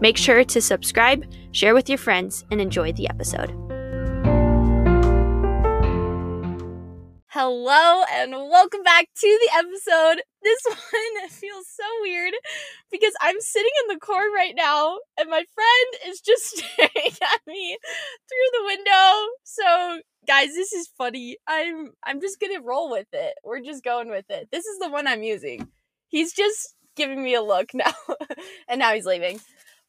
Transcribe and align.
Make 0.00 0.16
sure 0.16 0.44
to 0.44 0.60
subscribe, 0.60 1.24
share 1.52 1.74
with 1.74 1.88
your 1.88 1.98
friends, 1.98 2.44
and 2.50 2.60
enjoy 2.60 2.92
the 2.92 3.08
episode. 3.08 3.50
Hello, 7.28 8.04
and 8.12 8.32
welcome 8.32 8.82
back 8.82 9.08
to 9.16 9.26
the 9.26 9.58
episode. 9.58 10.22
This 10.42 10.60
one 10.68 11.28
feels 11.30 11.66
so 11.68 11.84
weird 12.02 12.32
because 12.90 13.12
I'm 13.20 13.40
sitting 13.40 13.70
in 13.82 13.94
the 13.94 14.00
car 14.00 14.30
right 14.32 14.54
now, 14.56 14.98
and 15.18 15.30
my 15.30 15.44
friend 15.54 16.08
is 16.08 16.20
just 16.20 16.44
staring 16.56 16.90
at 17.22 17.40
me 17.46 17.76
through 18.28 18.60
the 18.60 18.64
window. 18.66 19.28
So, 19.42 20.00
guys, 20.26 20.54
this 20.54 20.72
is 20.72 20.88
funny. 20.98 21.36
I'm 21.46 21.92
I'm 22.04 22.20
just 22.20 22.40
gonna 22.40 22.62
roll 22.62 22.90
with 22.90 23.08
it. 23.12 23.34
We're 23.44 23.62
just 23.62 23.84
going 23.84 24.10
with 24.10 24.26
it. 24.28 24.48
This 24.50 24.66
is 24.66 24.78
the 24.78 24.90
one 24.90 25.06
I'm 25.06 25.22
using. 25.22 25.68
He's 26.08 26.32
just 26.32 26.74
giving 26.96 27.22
me 27.22 27.34
a 27.34 27.42
look 27.42 27.70
now, 27.74 27.94
and 28.68 28.78
now 28.78 28.92
he's 28.92 29.06
leaving. 29.06 29.40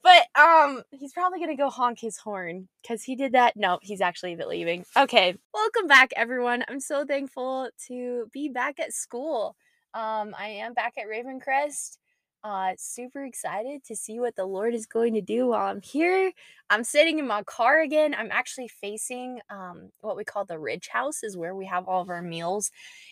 But 0.06 0.28
um, 0.40 0.84
he's 0.92 1.14
probably 1.14 1.40
gonna 1.40 1.58
go 1.58 1.72
honk 1.72 2.00
his 2.00 2.18
horn 2.18 2.68
because 2.84 3.02
he 3.02 3.16
did 3.16 3.32
that. 3.32 3.58
No, 3.58 3.80
he's 3.82 4.02
actually 4.02 4.36
leaving. 4.36 4.86
Okay, 4.96 5.36
welcome 5.52 5.88
back, 5.88 6.12
everyone. 6.16 6.64
I'm 6.68 6.80
so 6.80 7.06
thankful 7.06 7.70
to 7.88 8.28
be 8.32 8.48
back 8.48 8.80
at 8.80 8.94
school. 8.94 9.56
Um, 9.96 10.36
I 10.38 10.50
am 10.50 10.76
back 10.76 10.94
at 11.00 11.08
Ravencrest. 11.08 11.98
Uh, 12.44 12.74
super 12.78 13.26
excited 13.26 13.84
to 13.86 13.96
see 13.96 14.20
what 14.20 14.36
the 14.36 14.46
Lord 14.46 14.76
is 14.76 14.86
going 14.86 15.16
to 15.16 15.22
do 15.22 15.48
while 15.48 15.66
I'm 15.66 15.82
here. 15.82 16.32
I'm 16.70 16.84
sitting 16.84 17.18
in 17.18 17.26
my 17.26 17.42
car 17.42 17.80
again. 17.82 18.14
I'm 18.14 18.30
actually 18.32 18.68
facing 18.68 19.40
um, 19.50 19.90
what 20.02 20.16
we 20.16 20.24
call 20.24 20.46
the 20.46 20.60
Ridge 20.60 20.90
House, 20.90 21.24
is 21.24 21.36
where 21.36 21.56
we 21.56 21.66
have 21.66 21.88
all 21.88 22.04
of 22.04 22.12
our 22.12 22.22
meals, 22.22 22.70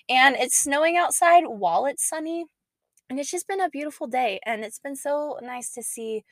and 0.08 0.36
it's 0.36 0.56
snowing 0.56 0.96
outside 0.96 1.46
while 1.48 1.88
it's 1.88 2.08
sunny, 2.08 2.46
and 3.10 3.20
it's 3.20 3.32
just 3.32 3.48
been 3.48 3.62
a 3.62 3.68
beautiful 3.68 4.06
day, 4.06 4.40
and 4.46 4.64
it's 4.64 4.78
been 4.78 4.96
so 4.96 5.40
nice 5.42 5.74
to 5.74 5.82
see 5.82 6.24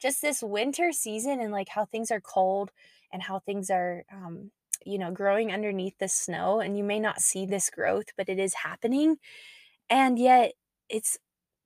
just 0.00 0.22
this 0.22 0.42
winter 0.42 0.92
season 0.92 1.40
and 1.40 1.52
like 1.52 1.68
how 1.68 1.84
things 1.84 2.10
are 2.10 2.20
cold 2.20 2.70
and 3.12 3.22
how 3.22 3.38
things 3.38 3.70
are 3.70 4.04
um, 4.12 4.50
you 4.84 4.98
know 4.98 5.10
growing 5.10 5.52
underneath 5.52 5.98
the 5.98 6.08
snow 6.08 6.60
and 6.60 6.76
you 6.76 6.84
may 6.84 6.98
not 6.98 7.20
see 7.20 7.46
this 7.46 7.70
growth 7.70 8.06
but 8.16 8.28
it 8.28 8.38
is 8.38 8.54
happening 8.54 9.16
and 9.88 10.18
yet 10.18 10.52
it's 10.88 11.18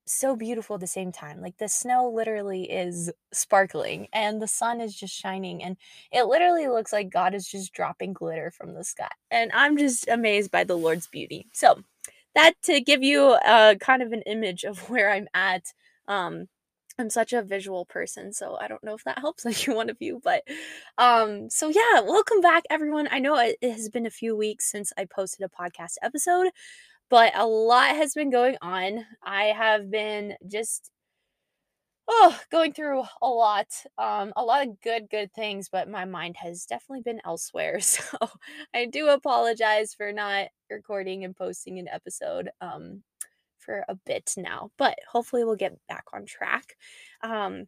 so 0.07 0.35
beautiful 0.35 0.75
at 0.75 0.79
the 0.79 0.87
same 0.87 1.11
time 1.11 1.41
like 1.41 1.57
the 1.57 1.67
snow 1.67 2.09
literally 2.09 2.69
is 2.69 3.11
sparkling 3.33 4.07
and 4.13 4.39
the 4.39 4.47
sun 4.47 4.79
is 4.79 4.95
just 4.95 5.15
shining 5.15 5.63
and 5.63 5.77
it 6.11 6.25
literally 6.25 6.67
looks 6.67 6.93
like 6.93 7.09
god 7.09 7.33
is 7.33 7.47
just 7.47 7.73
dropping 7.73 8.13
glitter 8.13 8.51
from 8.51 8.75
the 8.75 8.83
sky 8.83 9.09
and 9.31 9.49
i'm 9.53 9.77
just 9.77 10.07
amazed 10.07 10.51
by 10.51 10.63
the 10.63 10.77
lord's 10.77 11.07
beauty. 11.07 11.47
So 11.53 11.79
that 12.35 12.53
to 12.63 12.81
give 12.81 13.01
you 13.01 13.33
a 13.33 13.77
kind 13.79 14.03
of 14.03 14.11
an 14.11 14.21
image 14.23 14.63
of 14.63 14.77
where 14.89 15.09
i'm 15.09 15.27
at 15.33 15.63
um 16.07 16.47
I'm 16.97 17.09
such 17.09 17.33
a 17.33 17.41
visual 17.41 17.85
person, 17.85 18.31
so 18.31 18.57
I 18.59 18.67
don't 18.67 18.83
know 18.83 18.95
if 18.95 19.03
that 19.03 19.19
helps 19.19 19.45
any 19.67 19.75
one 19.75 19.89
of 19.89 19.97
you, 19.99 20.21
but 20.23 20.43
um 20.97 21.49
so 21.49 21.69
yeah, 21.69 22.01
welcome 22.01 22.41
back 22.41 22.63
everyone. 22.69 23.07
I 23.11 23.19
know 23.19 23.35
it, 23.37 23.57
has 23.61 23.89
been 23.89 24.05
a 24.05 24.09
few 24.11 24.35
weeks 24.35 24.71
since 24.71 24.93
I 24.97 25.05
posted 25.05 25.45
a 25.45 25.49
podcast 25.61 25.95
episode, 26.01 26.49
but 27.09 27.33
a 27.35 27.45
lot 27.45 27.95
has 27.95 28.13
been 28.13 28.29
going 28.31 28.57
on. 28.61 29.05
I 29.23 29.45
have 29.45 29.91
been 29.91 30.35
just 30.47 30.91
oh, 32.07 32.39
going 32.51 32.73
through 32.73 33.03
a 33.21 33.27
lot. 33.27 33.67
Um 33.97 34.31
a 34.35 34.43
lot 34.43 34.65
of 34.67 34.79
good 34.81 35.09
good 35.09 35.33
things, 35.33 35.69
but 35.69 35.89
my 35.89 36.05
mind 36.05 36.37
has 36.37 36.65
definitely 36.65 37.01
been 37.03 37.21
elsewhere. 37.25 37.79
So 37.81 38.03
I 38.73 38.85
do 38.85 39.09
apologize 39.09 39.93
for 39.93 40.11
not 40.13 40.47
recording 40.69 41.23
and 41.25 41.35
posting 41.35 41.79
an 41.79 41.87
episode. 41.89 42.49
Um 42.61 43.03
for 43.65 43.83
a 43.89 43.95
bit 43.95 44.33
now, 44.37 44.71
but 44.77 44.97
hopefully 45.09 45.43
we'll 45.43 45.55
get 45.55 45.77
back 45.87 46.05
on 46.13 46.25
track. 46.25 46.75
Um, 47.21 47.67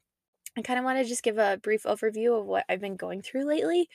I 0.58 0.62
kind 0.62 0.80
of 0.80 0.86
want 0.86 1.00
to 1.00 1.06
just 1.06 1.24
give 1.24 1.38
a 1.38 1.58
brief 1.62 1.84
overview 1.84 2.40
of 2.40 2.46
what 2.46 2.66
I've 2.70 2.82
been 2.82 2.96
going 2.96 3.22
through 3.22 3.46
lately. 3.46 3.90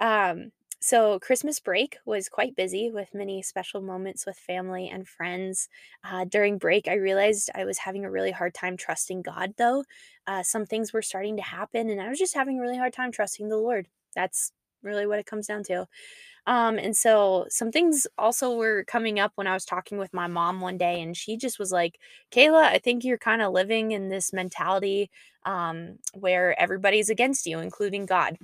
Um, 0.00 0.50
so, 0.80 1.18
Christmas 1.18 1.58
break 1.58 1.96
was 2.06 2.28
quite 2.28 2.54
busy 2.54 2.90
with 2.92 3.08
many 3.12 3.42
special 3.42 3.80
moments 3.80 4.24
with 4.24 4.36
family 4.38 4.88
and 4.88 5.08
friends. 5.08 5.68
Uh, 6.04 6.24
during 6.24 6.56
break, 6.58 6.86
I 6.86 6.94
realized 6.94 7.50
I 7.54 7.64
was 7.64 7.78
having 7.78 8.04
a 8.04 8.10
really 8.10 8.30
hard 8.30 8.54
time 8.54 8.76
trusting 8.76 9.22
God, 9.22 9.54
though. 9.58 9.84
Uh, 10.26 10.44
some 10.44 10.66
things 10.66 10.92
were 10.92 11.02
starting 11.02 11.36
to 11.36 11.42
happen, 11.42 11.90
and 11.90 12.00
I 12.00 12.08
was 12.08 12.18
just 12.18 12.34
having 12.34 12.58
a 12.58 12.62
really 12.62 12.78
hard 12.78 12.92
time 12.92 13.10
trusting 13.10 13.48
the 13.48 13.56
Lord. 13.56 13.88
That's 14.14 14.52
really 14.82 15.06
what 15.06 15.18
it 15.18 15.26
comes 15.26 15.46
down 15.46 15.62
to. 15.64 15.86
Um, 16.46 16.78
and 16.78 16.96
so 16.96 17.46
some 17.50 17.70
things 17.70 18.06
also 18.16 18.56
were 18.56 18.84
coming 18.84 19.20
up 19.20 19.32
when 19.34 19.46
I 19.46 19.52
was 19.52 19.66
talking 19.66 19.98
with 19.98 20.14
my 20.14 20.26
mom 20.26 20.60
one 20.60 20.78
day, 20.78 21.02
and 21.02 21.16
she 21.16 21.36
just 21.36 21.58
was 21.58 21.72
like, 21.72 21.98
Kayla, 22.32 22.62
I 22.62 22.78
think 22.78 23.04
you're 23.04 23.18
kind 23.18 23.42
of 23.42 23.52
living 23.52 23.92
in 23.92 24.08
this 24.08 24.32
mentality 24.32 25.10
um, 25.44 25.98
where 26.14 26.58
everybody's 26.60 27.10
against 27.10 27.46
you, 27.46 27.58
including 27.58 28.06
God 28.06 28.38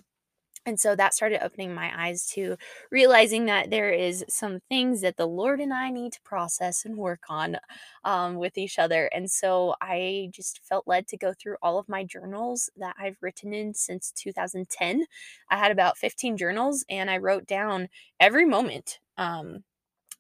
and 0.66 0.78
so 0.80 0.96
that 0.96 1.14
started 1.14 1.42
opening 1.44 1.74
my 1.74 1.92
eyes 2.06 2.26
to 2.26 2.56
realizing 2.90 3.46
that 3.46 3.70
there 3.70 3.90
is 3.92 4.24
some 4.28 4.60
things 4.68 5.00
that 5.02 5.16
the 5.16 5.26
lord 5.26 5.60
and 5.60 5.72
i 5.72 5.90
need 5.90 6.12
to 6.12 6.20
process 6.22 6.84
and 6.84 6.96
work 6.96 7.20
on 7.28 7.56
um, 8.04 8.36
with 8.36 8.56
each 8.58 8.78
other. 8.78 9.06
And 9.12 9.30
so 9.30 9.74
i 9.80 10.28
just 10.32 10.60
felt 10.64 10.86
led 10.86 11.06
to 11.08 11.16
go 11.16 11.32
through 11.32 11.56
all 11.62 11.78
of 11.78 11.88
my 11.88 12.04
journals 12.04 12.70
that 12.76 12.96
i've 12.98 13.16
written 13.20 13.52
in 13.54 13.74
since 13.74 14.12
2010 14.12 15.04
i 15.50 15.56
had 15.56 15.70
about 15.72 15.98
15 15.98 16.36
journals 16.36 16.84
and 16.88 17.10
i 17.10 17.18
wrote 17.18 17.46
down 17.46 17.88
every 18.20 18.44
moment 18.44 18.98
um, 19.18 19.62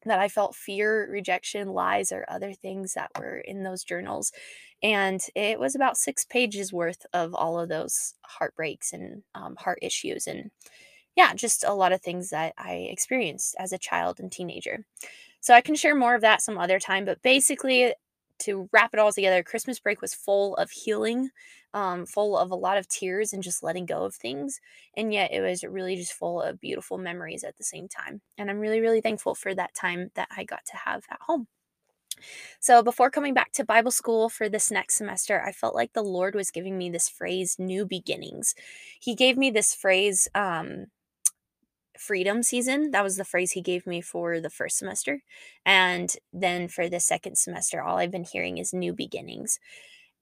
that 0.08 0.20
I 0.20 0.28
felt 0.28 0.54
fear, 0.54 1.08
rejection, 1.10 1.68
lies, 1.68 2.12
or 2.12 2.24
other 2.28 2.52
things 2.52 2.94
that 2.94 3.10
were 3.18 3.38
in 3.38 3.62
those 3.62 3.84
journals. 3.84 4.32
And 4.82 5.20
it 5.34 5.58
was 5.58 5.74
about 5.74 5.96
six 5.96 6.24
pages 6.24 6.72
worth 6.72 7.06
of 7.12 7.34
all 7.34 7.58
of 7.58 7.68
those 7.68 8.14
heartbreaks 8.22 8.92
and 8.92 9.22
um, 9.34 9.56
heart 9.56 9.78
issues. 9.82 10.26
And 10.26 10.50
yeah, 11.16 11.34
just 11.34 11.64
a 11.64 11.74
lot 11.74 11.92
of 11.92 12.02
things 12.02 12.30
that 12.30 12.54
I 12.58 12.88
experienced 12.90 13.54
as 13.58 13.72
a 13.72 13.78
child 13.78 14.20
and 14.20 14.30
teenager. 14.30 14.84
So 15.40 15.54
I 15.54 15.60
can 15.60 15.74
share 15.74 15.94
more 15.94 16.14
of 16.14 16.22
that 16.22 16.42
some 16.42 16.58
other 16.58 16.80
time. 16.80 17.04
But 17.04 17.22
basically, 17.22 17.94
to 18.40 18.68
wrap 18.72 18.94
it 18.94 19.00
all 19.00 19.12
together, 19.12 19.42
Christmas 19.42 19.78
break 19.78 20.00
was 20.00 20.14
full 20.14 20.56
of 20.56 20.70
healing, 20.70 21.30
um, 21.72 22.06
full 22.06 22.36
of 22.36 22.50
a 22.50 22.56
lot 22.56 22.78
of 22.78 22.88
tears 22.88 23.32
and 23.32 23.42
just 23.42 23.62
letting 23.62 23.86
go 23.86 24.04
of 24.04 24.14
things. 24.14 24.60
And 24.96 25.12
yet 25.12 25.32
it 25.32 25.40
was 25.40 25.64
really 25.64 25.96
just 25.96 26.12
full 26.12 26.40
of 26.40 26.60
beautiful 26.60 26.98
memories 26.98 27.44
at 27.44 27.56
the 27.56 27.64
same 27.64 27.88
time. 27.88 28.20
And 28.38 28.50
I'm 28.50 28.60
really, 28.60 28.80
really 28.80 29.00
thankful 29.00 29.34
for 29.34 29.54
that 29.54 29.74
time 29.74 30.10
that 30.14 30.28
I 30.36 30.44
got 30.44 30.64
to 30.66 30.76
have 30.76 31.04
at 31.10 31.20
home. 31.20 31.48
So, 32.60 32.82
before 32.82 33.10
coming 33.10 33.34
back 33.34 33.52
to 33.52 33.64
Bible 33.64 33.90
school 33.90 34.28
for 34.28 34.48
this 34.48 34.70
next 34.70 34.96
semester, 34.96 35.42
I 35.44 35.52
felt 35.52 35.74
like 35.74 35.92
the 35.92 36.02
Lord 36.02 36.34
was 36.34 36.50
giving 36.50 36.78
me 36.78 36.88
this 36.88 37.08
phrase, 37.08 37.56
new 37.58 37.84
beginnings. 37.84 38.54
He 39.00 39.14
gave 39.14 39.36
me 39.36 39.50
this 39.50 39.74
phrase, 39.74 40.28
um, 40.34 40.86
freedom 41.98 42.42
season. 42.42 42.90
That 42.90 43.04
was 43.04 43.16
the 43.16 43.24
phrase 43.24 43.52
he 43.52 43.62
gave 43.62 43.86
me 43.86 44.00
for 44.00 44.40
the 44.40 44.50
first 44.50 44.78
semester. 44.78 45.22
And 45.64 46.14
then 46.32 46.68
for 46.68 46.88
the 46.88 47.00
second 47.00 47.36
semester, 47.38 47.82
all 47.82 47.98
I've 47.98 48.10
been 48.10 48.24
hearing 48.24 48.58
is 48.58 48.72
new 48.72 48.92
beginnings. 48.92 49.58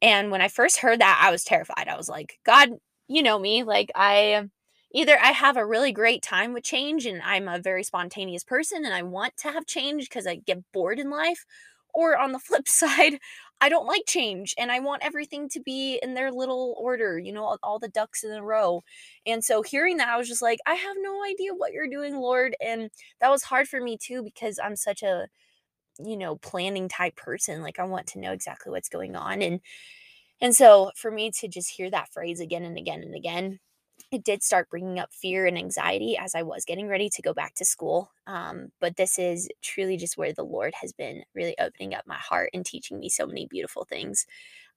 And 0.01 0.31
when 0.31 0.41
I 0.41 0.49
first 0.49 0.79
heard 0.79 1.01
that, 1.01 1.21
I 1.25 1.31
was 1.31 1.45
terrified. 1.45 1.89
I 1.89 1.97
was 1.97 2.09
like, 2.09 2.39
God, 2.45 2.71
you 3.09 3.23
know 3.23 3.39
me. 3.39 3.63
Like, 3.63 3.91
I 3.95 4.49
either 4.95 5.19
I 5.19 5.29
have 5.33 5.57
a 5.57 5.67
really 5.67 5.93
great 5.93 6.23
time 6.23 6.53
with 6.53 6.65
change 6.65 7.07
and 7.07 7.23
I'm 7.23 7.49
a 7.49 7.59
very 7.59 7.83
spontaneous 7.85 8.45
person 8.45 8.85
and 8.85 8.95
I 8.95 9.03
want 9.03 9.37
to 9.39 9.51
have 9.53 9.67
change 9.67 10.09
because 10.09 10.27
I 10.27 10.37
get 10.37 10.59
bored 10.73 10.99
in 10.99 11.11
life, 11.11 11.45
or 11.95 12.19
on 12.19 12.33
the 12.33 12.39
flip 12.39 12.69
side, 12.69 13.19
I 13.61 13.69
don't 13.69 13.87
like 13.87 14.03
change 14.07 14.55
and 14.59 14.73
I 14.73 14.81
want 14.81 15.05
everything 15.05 15.49
to 15.51 15.61
be 15.61 15.99
in 16.03 16.15
their 16.15 16.33
little 16.33 16.75
order, 16.79 17.19
you 17.19 17.33
know, 17.33 17.57
all, 17.63 17.79
the 17.79 17.89
ducks 17.89 18.25
in 18.25 18.33
a 18.33 18.43
row. 18.43 18.83
And 19.27 19.45
so 19.45 19.63
hearing 19.63 19.99
that, 19.99 20.09
I 20.09 20.17
was 20.17 20.29
just 20.29 20.43
like, 20.43 20.59
I 20.67 20.75
have 20.75 20.97
no 21.01 21.23
idea 21.25 21.55
what 21.55 21.73
you're 21.73 21.89
doing, 21.89 22.17
Lord. 22.17 22.57
And 22.61 22.91
that 23.21 23.31
was 23.31 23.45
hard 23.45 23.69
for 23.69 23.81
me 23.81 23.97
too 23.97 24.23
because 24.25 24.59
I'm 24.63 24.75
such 24.77 25.03
a, 25.05 25.29
you 26.05 26.17
know, 26.17 26.37
planning 26.37 26.89
type 26.89 27.17
person. 27.17 27.63
Like 27.63 27.79
I 27.79 27.85
want 27.85 28.07
to 28.09 28.21
know 28.21 28.33
exactly 28.33 28.71
what's 28.73 28.89
going 28.89 29.17
on. 29.17 29.43
And 29.43 29.61
and 30.41 30.55
so 30.57 30.91
for 30.97 31.11
me 31.11 31.31
to 31.41 31.49
just 31.49 31.71
hear 31.71 31.91
that 31.91 32.13
phrase 32.13 32.41
again 32.41 32.65
and 32.65 32.79
again 32.79 33.03
and 33.03 33.15
again, 33.15 33.61
it 34.11 34.25
did 34.25 34.43
start 34.43 34.71
bringing 34.71 34.99
up 34.99 35.13
fear 35.13 35.47
and 35.47 35.57
anxiety 35.57 36.17
as 36.17 36.35
I 36.35 36.43
was 36.43 36.65
getting 36.65 36.89
ready 36.89 37.09
to 37.11 37.23
go 37.23 37.33
back 37.33 37.55
to 37.55 37.65
school. 37.65 38.11
Um, 38.27 38.69
but 38.81 38.97
this 38.97 39.19
is 39.19 39.49
truly 39.63 39.97
just 39.97 40.17
where 40.17 40.33
the 40.33 40.45
Lord 40.45 40.75
has 40.81 40.93
been 40.93 41.23
really 41.35 41.55
opening 41.59 41.95
up 41.95 42.07
my 42.07 42.17
heart 42.17 42.51
and 42.53 42.65
teaching 42.65 42.99
me 42.99 43.09
so 43.09 43.27
many 43.27 43.47
beautiful 43.47 43.85
things 43.85 44.27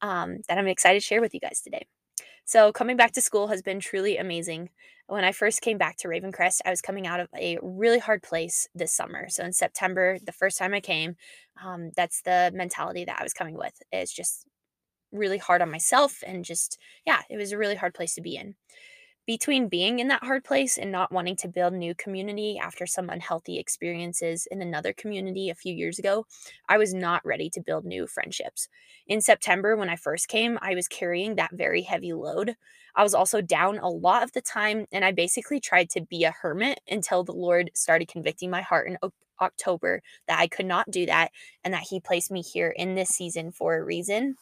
um, 0.02 0.40
that 0.48 0.58
I'm 0.58 0.68
excited 0.68 1.00
to 1.00 1.06
share 1.06 1.22
with 1.22 1.34
you 1.34 1.40
guys 1.40 1.62
today. 1.62 1.86
So, 2.48 2.72
coming 2.72 2.96
back 2.96 3.12
to 3.14 3.22
school 3.22 3.48
has 3.48 3.64
been 3.64 3.80
truly 3.80 4.18
amazing. 4.18 4.70
When 5.08 5.24
I 5.24 5.32
first 5.32 5.62
came 5.62 5.80
back 5.80 5.98
to 5.98 6.08
Ravencrest, 6.08 6.62
I 6.64 6.70
was 6.70 6.82
coming 6.82 7.08
out 7.08 7.20
of 7.20 7.28
a 7.36 7.58
really 7.64 7.98
hard 7.98 8.22
place 8.22 8.68
this 8.76 8.92
summer. 8.92 9.30
So, 9.30 9.44
in 9.44 9.52
September, 9.52 10.20
the 10.24 10.32
first 10.32 10.58
time 10.60 10.76
I 10.76 10.80
came, 10.80 11.16
um, 11.64 11.92
that's 11.96 12.22
the 12.22 12.52
mentality 12.54 13.04
that 13.06 13.20
I 13.20 13.24
was 13.24 13.34
coming 13.34 13.58
with. 13.58 13.74
It's 13.92 14.14
just 14.14 14.46
really 15.12 15.40
hard 15.40 15.64
on 15.64 15.72
myself 15.72 16.24
and 16.26 16.46
just, 16.46 16.78
yeah, 17.06 17.22
it 17.30 17.38
was 17.38 17.52
a 17.52 17.58
really 17.58 17.76
hard 17.76 17.96
place 17.96 18.14
to 18.16 18.22
be 18.22 18.36
in 18.36 18.56
between 19.26 19.68
being 19.68 20.00
in 20.00 20.08
that 20.10 20.24
hard 20.24 20.44
place 20.44 20.78
and 20.78 20.92
not 20.92 21.12
wanting 21.12 21.36
to 21.38 21.48
build 21.48 21.74
new 21.74 21.96
community 21.96 22.60
after 22.62 22.86
some 22.86 23.10
unhealthy 23.10 23.58
experiences 23.58 24.48
in 24.52 24.62
another 24.62 24.94
community 24.94 25.50
a 25.50 25.56
few 25.56 25.74
years 25.74 25.98
ago, 25.98 26.26
I 26.70 26.78
was 26.78 26.94
not 26.94 27.26
ready 27.26 27.50
to 27.52 27.62
build 27.62 27.86
new 27.86 28.08
friendships. 28.08 28.68
In 29.08 29.22
September, 29.22 29.76
when 29.76 29.90
I 29.90 29.96
first 29.96 30.28
came, 30.28 30.60
I 30.62 30.76
was 30.76 30.88
carrying 30.88 31.36
that 31.36 31.52
very 31.54 31.82
heavy 31.82 32.14
load. 32.14 32.56
I 32.96 33.04
was 33.04 33.14
also 33.14 33.42
down 33.42 33.80
a 33.80 33.90
lot 33.90 34.24
of 34.24 34.32
the 34.34 34.42
time, 34.42 34.86
and 34.92 35.04
I 35.04 35.12
basically 35.12 35.60
tried 35.60 35.90
to 35.92 36.02
be 36.02 36.24
a 36.24 36.32
hermit 36.32 36.80
until 36.90 37.24
the 37.24 37.34
Lord 37.34 37.72
started 37.74 38.08
convicting 38.08 38.50
my 38.50 38.62
heart 38.62 38.88
in 38.88 38.98
October 39.42 40.02
that 40.28 40.40
I 40.40 40.48
could 40.48 40.66
not 40.66 40.90
do 40.92 41.06
that 41.08 41.32
and 41.64 41.74
that 41.74 41.84
He 41.90 42.00
placed 42.00 42.32
me 42.32 42.42
here 42.42 42.70
in 42.70 42.96
this 42.96 43.10
season 43.10 43.52
for 43.52 43.76
a 43.76 43.84
reason 43.84 44.36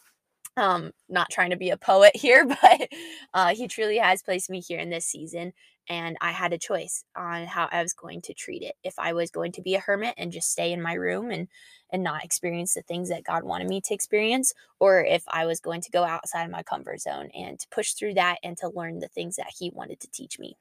um 0.58 0.92
not 1.10 1.30
trying 1.32 1.50
to 1.50 1.56
be 1.56 1.72
a 1.72 1.78
poet 1.78 2.12
here 2.16 2.46
but 2.62 2.90
uh 3.34 3.56
he 3.56 3.68
truly 3.68 3.98
has 3.98 4.22
placed 4.22 4.50
me 4.50 4.60
here 4.60 4.80
in 4.80 4.90
this 4.90 5.06
season 5.06 5.52
and 5.90 6.16
i 6.22 6.32
had 6.32 6.54
a 6.54 6.58
choice 6.58 7.04
on 7.16 7.46
how 7.46 7.68
i 7.72 7.82
was 7.82 7.94
going 7.94 8.22
to 8.22 8.34
treat 8.34 8.62
it. 8.62 8.76
If 8.84 8.94
i 9.00 9.14
was 9.14 9.32
going 9.32 9.52
to 9.54 9.62
be 9.62 9.76
a 9.76 9.80
hermit 9.80 10.14
and 10.18 10.32
just 10.32 10.52
stay 10.52 10.72
in 10.72 10.82
my 10.82 10.94
room 10.94 11.32
and 11.32 11.48
and 11.92 12.04
not 12.04 12.24
experience 12.24 12.74
the 12.74 12.82
things 12.84 13.10
that 13.10 13.24
god 13.24 13.44
wanted 13.44 13.68
me 13.68 13.82
to 13.82 13.94
experience 13.94 14.54
or 14.80 15.04
if 15.04 15.24
i 15.28 15.46
was 15.46 15.60
going 15.60 15.82
to 15.82 15.92
go 15.92 16.04
outside 16.04 16.44
of 16.44 16.52
my 16.52 16.64
comfort 16.64 17.02
zone 17.02 17.30
and 17.36 17.60
to 17.60 17.68
push 17.70 17.94
through 17.94 18.14
that 18.14 18.38
and 18.44 18.58
to 18.58 18.70
learn 18.70 19.00
the 19.00 19.08
things 19.08 19.36
that 19.36 19.52
he 19.58 19.72
wanted 19.74 20.00
to 20.00 20.10
teach 20.12 20.40
me. 20.40 20.56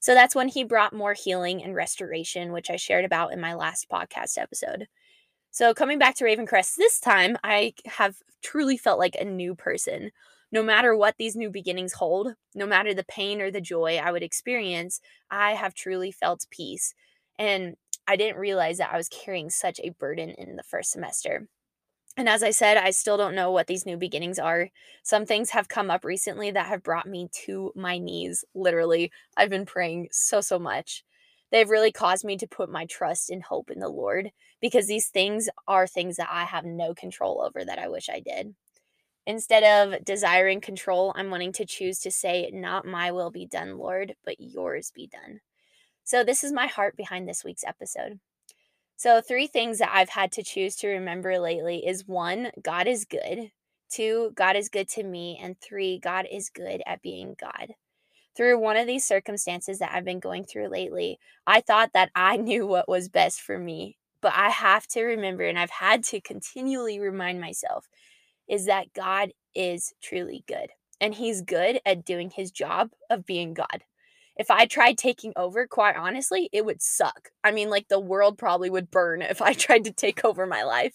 So 0.00 0.14
that's 0.14 0.34
when 0.34 0.48
he 0.48 0.62
brought 0.62 0.92
more 0.92 1.14
healing 1.14 1.62
and 1.64 1.74
restoration 1.74 2.52
which 2.52 2.70
i 2.70 2.76
shared 2.76 3.04
about 3.04 3.32
in 3.32 3.40
my 3.40 3.54
last 3.54 3.88
podcast 3.90 4.38
episode 4.38 4.86
so, 5.56 5.72
coming 5.72 5.98
back 5.98 6.14
to 6.16 6.24
Ravencrest 6.24 6.74
this 6.76 7.00
time, 7.00 7.38
I 7.42 7.72
have 7.86 8.16
truly 8.42 8.76
felt 8.76 8.98
like 8.98 9.16
a 9.18 9.24
new 9.24 9.54
person. 9.54 10.10
No 10.52 10.62
matter 10.62 10.94
what 10.94 11.14
these 11.16 11.34
new 11.34 11.48
beginnings 11.48 11.94
hold, 11.94 12.34
no 12.54 12.66
matter 12.66 12.92
the 12.92 13.04
pain 13.04 13.40
or 13.40 13.50
the 13.50 13.62
joy 13.62 13.96
I 13.96 14.12
would 14.12 14.22
experience, 14.22 15.00
I 15.30 15.52
have 15.52 15.72
truly 15.72 16.12
felt 16.12 16.44
peace. 16.50 16.92
And 17.38 17.76
I 18.06 18.16
didn't 18.16 18.36
realize 18.38 18.76
that 18.76 18.92
I 18.92 18.98
was 18.98 19.08
carrying 19.08 19.48
such 19.48 19.80
a 19.82 19.92
burden 19.98 20.28
in 20.28 20.56
the 20.56 20.62
first 20.62 20.90
semester. 20.90 21.48
And 22.18 22.28
as 22.28 22.42
I 22.42 22.50
said, 22.50 22.76
I 22.76 22.90
still 22.90 23.16
don't 23.16 23.34
know 23.34 23.50
what 23.50 23.66
these 23.66 23.86
new 23.86 23.96
beginnings 23.96 24.38
are. 24.38 24.68
Some 25.04 25.24
things 25.24 25.48
have 25.52 25.68
come 25.68 25.90
up 25.90 26.04
recently 26.04 26.50
that 26.50 26.66
have 26.66 26.82
brought 26.82 27.08
me 27.08 27.30
to 27.46 27.72
my 27.74 27.96
knees. 27.96 28.44
Literally, 28.54 29.10
I've 29.38 29.48
been 29.48 29.64
praying 29.64 30.08
so, 30.12 30.42
so 30.42 30.58
much. 30.58 31.02
They've 31.52 31.68
really 31.68 31.92
caused 31.92 32.24
me 32.24 32.36
to 32.38 32.46
put 32.46 32.70
my 32.70 32.86
trust 32.86 33.30
and 33.30 33.42
hope 33.42 33.70
in 33.70 33.78
the 33.78 33.88
Lord 33.88 34.30
because 34.60 34.86
these 34.86 35.08
things 35.08 35.48
are 35.68 35.86
things 35.86 36.16
that 36.16 36.28
I 36.30 36.44
have 36.44 36.64
no 36.64 36.94
control 36.94 37.42
over 37.42 37.64
that 37.64 37.78
I 37.78 37.88
wish 37.88 38.08
I 38.08 38.20
did. 38.20 38.54
Instead 39.26 39.62
of 39.62 40.04
desiring 40.04 40.60
control, 40.60 41.12
I'm 41.16 41.30
wanting 41.30 41.52
to 41.54 41.66
choose 41.66 41.98
to 42.00 42.10
say, 42.10 42.50
Not 42.52 42.86
my 42.86 43.10
will 43.10 43.30
be 43.30 43.46
done, 43.46 43.78
Lord, 43.78 44.14
but 44.24 44.40
yours 44.40 44.92
be 44.94 45.08
done. 45.08 45.40
So, 46.04 46.22
this 46.22 46.44
is 46.44 46.52
my 46.52 46.66
heart 46.66 46.96
behind 46.96 47.28
this 47.28 47.44
week's 47.44 47.64
episode. 47.64 48.20
So, 48.96 49.20
three 49.20 49.48
things 49.48 49.78
that 49.78 49.90
I've 49.92 50.10
had 50.10 50.30
to 50.32 50.44
choose 50.44 50.76
to 50.76 50.88
remember 50.88 51.38
lately 51.40 51.84
is 51.86 52.06
one, 52.06 52.50
God 52.62 52.86
is 52.86 53.04
good. 53.04 53.50
Two, 53.90 54.32
God 54.34 54.56
is 54.56 54.68
good 54.68 54.88
to 54.90 55.02
me. 55.02 55.38
And 55.42 55.60
three, 55.60 55.98
God 55.98 56.26
is 56.30 56.50
good 56.50 56.82
at 56.86 57.02
being 57.02 57.34
God 57.38 57.74
through 58.36 58.58
one 58.58 58.76
of 58.76 58.86
these 58.86 59.04
circumstances 59.04 59.78
that 59.78 59.92
I've 59.92 60.04
been 60.04 60.20
going 60.20 60.44
through 60.44 60.68
lately, 60.68 61.18
I 61.46 61.60
thought 61.60 61.92
that 61.94 62.10
I 62.14 62.36
knew 62.36 62.66
what 62.66 62.88
was 62.88 63.08
best 63.08 63.40
for 63.40 63.58
me. 63.58 63.96
But 64.20 64.32
I 64.34 64.48
have 64.48 64.86
to 64.88 65.02
remember, 65.02 65.44
and 65.44 65.58
I've 65.58 65.70
had 65.70 66.02
to 66.04 66.20
continually 66.20 66.98
remind 66.98 67.40
myself, 67.40 67.86
is 68.48 68.66
that 68.66 68.92
God 68.94 69.30
is 69.54 69.92
truly 70.02 70.42
good. 70.48 70.70
And 71.00 71.14
He's 71.14 71.42
good 71.42 71.80
at 71.84 72.04
doing 72.04 72.30
His 72.30 72.50
job 72.50 72.90
of 73.10 73.26
being 73.26 73.54
God. 73.54 73.84
If 74.36 74.50
I 74.50 74.66
tried 74.66 74.98
taking 74.98 75.32
over, 75.36 75.66
quite 75.66 75.96
honestly, 75.96 76.48
it 76.52 76.64
would 76.64 76.82
suck. 76.82 77.30
I 77.44 77.52
mean, 77.52 77.70
like 77.70 77.88
the 77.88 78.00
world 78.00 78.38
probably 78.38 78.70
would 78.70 78.90
burn 78.90 79.22
if 79.22 79.42
I 79.42 79.52
tried 79.52 79.84
to 79.84 79.92
take 79.92 80.24
over 80.24 80.46
my 80.46 80.62
life. 80.62 80.94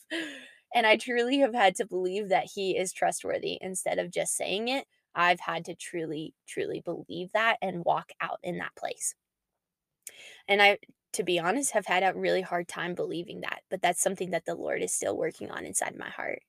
And 0.74 0.88
I 0.88 0.98
truly 0.98 1.40
have 1.40 1.54
had 1.54 1.76
to 1.76 1.86
believe 1.86 2.30
that 2.30 2.50
He 2.56 2.78
is 2.78 2.92
trustworthy 2.92 3.58
instead 3.62 4.00
of 4.00 4.12
just 4.12 4.36
saying 4.36 4.68
it 4.68 4.86
I've 5.16 5.40
had 5.40 5.66
to 5.66 5.76
truly, 5.76 6.34
truly 6.48 6.82
believe 6.82 7.32
that 7.34 7.58
and 7.62 7.86
walk 7.86 8.12
out 8.22 8.40
in 8.44 8.58
that 8.58 8.76
place. 8.76 9.16
And 10.48 10.62
I, 10.62 10.80
to 11.14 11.24
be 11.24 11.40
honest, 11.40 11.72
have 11.72 11.86
had 11.86 12.04
a 12.04 12.18
really 12.18 12.42
hard 12.42 12.68
time 12.68 12.96
believing 12.96 13.42
that, 13.42 13.62
but 13.70 13.82
that's 13.82 14.02
something 14.02 14.32
that 14.32 14.46
the 14.46 14.56
Lord 14.56 14.82
is 14.82 14.94
still 14.94 15.18
working 15.18 15.52
on 15.52 15.66
inside 15.66 15.96
my 15.98 16.10
heart. 16.10 16.42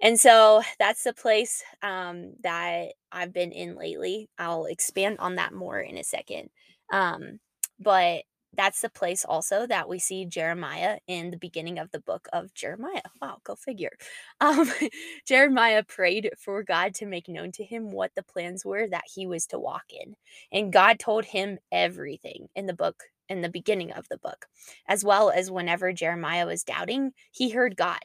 And 0.00 0.20
so 0.20 0.62
that's 0.78 1.04
the 1.04 1.14
place 1.14 1.62
um, 1.82 2.34
that 2.42 2.92
I've 3.10 3.32
been 3.32 3.52
in 3.52 3.76
lately. 3.76 4.28
I'll 4.38 4.66
expand 4.66 5.18
on 5.20 5.36
that 5.36 5.54
more 5.54 5.80
in 5.80 5.96
a 5.96 6.04
second. 6.04 6.50
Um, 6.92 7.40
but 7.80 8.24
that's 8.56 8.80
the 8.80 8.88
place 8.90 9.24
also 9.24 9.66
that 9.66 9.88
we 9.88 9.98
see 9.98 10.24
Jeremiah 10.24 10.98
in 11.06 11.30
the 11.30 11.36
beginning 11.36 11.78
of 11.78 11.90
the 11.92 12.00
book 12.00 12.28
of 12.32 12.54
Jeremiah. 12.54 13.02
Wow, 13.20 13.38
go 13.44 13.54
figure. 13.56 13.92
Um, 14.40 14.70
Jeremiah 15.26 15.82
prayed 15.82 16.30
for 16.38 16.62
God 16.62 16.94
to 16.96 17.06
make 17.06 17.28
known 17.28 17.52
to 17.52 17.64
him 17.64 17.90
what 17.90 18.12
the 18.14 18.22
plans 18.22 18.64
were 18.64 18.86
that 18.88 19.04
he 19.14 19.26
was 19.26 19.46
to 19.46 19.58
walk 19.58 19.84
in. 19.90 20.14
And 20.52 20.72
God 20.72 20.98
told 20.98 21.24
him 21.26 21.58
everything 21.72 22.48
in 22.54 22.66
the 22.66 22.74
book, 22.74 23.04
in 23.28 23.40
the 23.40 23.48
beginning 23.48 23.92
of 23.92 24.08
the 24.10 24.18
book, 24.18 24.46
as 24.88 25.04
well 25.04 25.30
as 25.30 25.50
whenever 25.50 25.92
Jeremiah 25.92 26.46
was 26.46 26.64
doubting, 26.64 27.12
he 27.32 27.50
heard 27.50 27.76
God. 27.76 28.00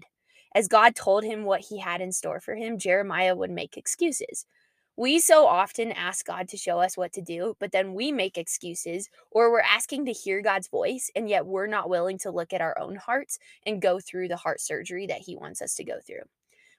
As 0.55 0.67
God 0.67 0.95
told 0.95 1.23
him 1.23 1.43
what 1.43 1.61
he 1.69 1.79
had 1.79 2.01
in 2.01 2.11
store 2.11 2.39
for 2.39 2.55
him, 2.55 2.77
Jeremiah 2.77 3.35
would 3.35 3.51
make 3.51 3.77
excuses. 3.77 4.45
We 5.01 5.19
so 5.19 5.47
often 5.47 5.91
ask 5.91 6.27
God 6.27 6.47
to 6.49 6.57
show 6.57 6.77
us 6.79 6.95
what 6.95 7.11
to 7.13 7.23
do, 7.23 7.55
but 7.59 7.71
then 7.71 7.95
we 7.95 8.11
make 8.11 8.37
excuses 8.37 9.09
or 9.31 9.51
we're 9.51 9.61
asking 9.61 10.05
to 10.05 10.11
hear 10.11 10.43
God's 10.43 10.67
voice, 10.67 11.09
and 11.15 11.27
yet 11.27 11.47
we're 11.47 11.65
not 11.65 11.89
willing 11.89 12.19
to 12.19 12.29
look 12.29 12.53
at 12.53 12.61
our 12.61 12.77
own 12.77 12.97
hearts 12.97 13.39
and 13.65 13.81
go 13.81 13.99
through 13.99 14.27
the 14.27 14.37
heart 14.37 14.61
surgery 14.61 15.07
that 15.07 15.21
He 15.21 15.35
wants 15.35 15.59
us 15.59 15.73
to 15.77 15.83
go 15.83 15.95
through. 16.05 16.21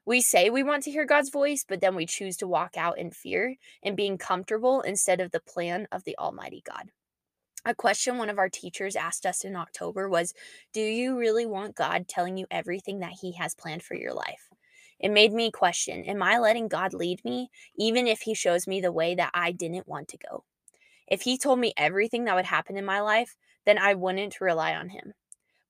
We 0.06 0.20
say 0.20 0.50
we 0.50 0.62
want 0.62 0.84
to 0.84 0.92
hear 0.92 1.04
God's 1.04 1.30
voice, 1.30 1.64
but 1.68 1.80
then 1.80 1.96
we 1.96 2.06
choose 2.06 2.36
to 2.36 2.46
walk 2.46 2.76
out 2.76 2.96
in 2.96 3.10
fear 3.10 3.56
and 3.82 3.96
being 3.96 4.18
comfortable 4.18 4.82
instead 4.82 5.20
of 5.20 5.32
the 5.32 5.40
plan 5.40 5.88
of 5.90 6.04
the 6.04 6.16
Almighty 6.16 6.62
God. 6.64 6.90
A 7.64 7.74
question 7.74 8.18
one 8.18 8.30
of 8.30 8.38
our 8.38 8.48
teachers 8.48 8.94
asked 8.94 9.26
us 9.26 9.42
in 9.42 9.56
October 9.56 10.08
was 10.08 10.32
Do 10.72 10.80
you 10.80 11.18
really 11.18 11.44
want 11.44 11.74
God 11.74 12.06
telling 12.06 12.36
you 12.36 12.46
everything 12.52 13.00
that 13.00 13.16
He 13.20 13.32
has 13.32 13.56
planned 13.56 13.82
for 13.82 13.96
your 13.96 14.14
life? 14.14 14.48
It 15.02 15.10
made 15.10 15.32
me 15.32 15.50
question 15.50 16.04
Am 16.04 16.22
I 16.22 16.38
letting 16.38 16.68
God 16.68 16.94
lead 16.94 17.24
me, 17.24 17.50
even 17.76 18.06
if 18.06 18.20
He 18.22 18.34
shows 18.34 18.66
me 18.66 18.80
the 18.80 18.92
way 18.92 19.14
that 19.16 19.32
I 19.34 19.50
didn't 19.50 19.88
want 19.88 20.08
to 20.08 20.18
go? 20.18 20.44
If 21.08 21.22
He 21.22 21.36
told 21.36 21.58
me 21.58 21.74
everything 21.76 22.24
that 22.24 22.36
would 22.36 22.46
happen 22.46 22.76
in 22.76 22.84
my 22.84 23.00
life, 23.00 23.36
then 23.66 23.78
I 23.78 23.94
wouldn't 23.94 24.40
rely 24.40 24.74
on 24.74 24.90
Him. 24.90 25.14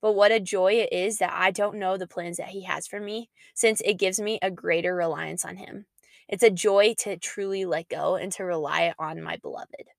But 0.01 0.13
what 0.13 0.31
a 0.31 0.39
joy 0.39 0.73
it 0.73 0.93
is 0.93 1.17
that 1.17 1.33
I 1.33 1.49
don't 1.49 1.79
know 1.79 1.97
the 1.97 2.07
plans 2.07 2.37
that 2.37 2.49
He 2.49 2.63
has 2.63 2.87
for 2.87 2.99
me, 2.99 3.29
since 3.55 3.81
it 3.81 3.97
gives 3.97 4.19
me 4.19 4.37
a 4.41 4.51
greater 4.51 4.95
reliance 4.95 5.43
on 5.43 5.57
Him. 5.57 5.87
It's 6.29 6.43
a 6.43 6.49
joy 6.49 6.93
to 6.99 7.17
truly 7.17 7.65
let 7.65 7.89
go 7.89 8.15
and 8.15 8.31
to 8.33 8.43
rely 8.43 8.93
on 8.99 9.21
my 9.21 9.37
beloved. 9.37 9.89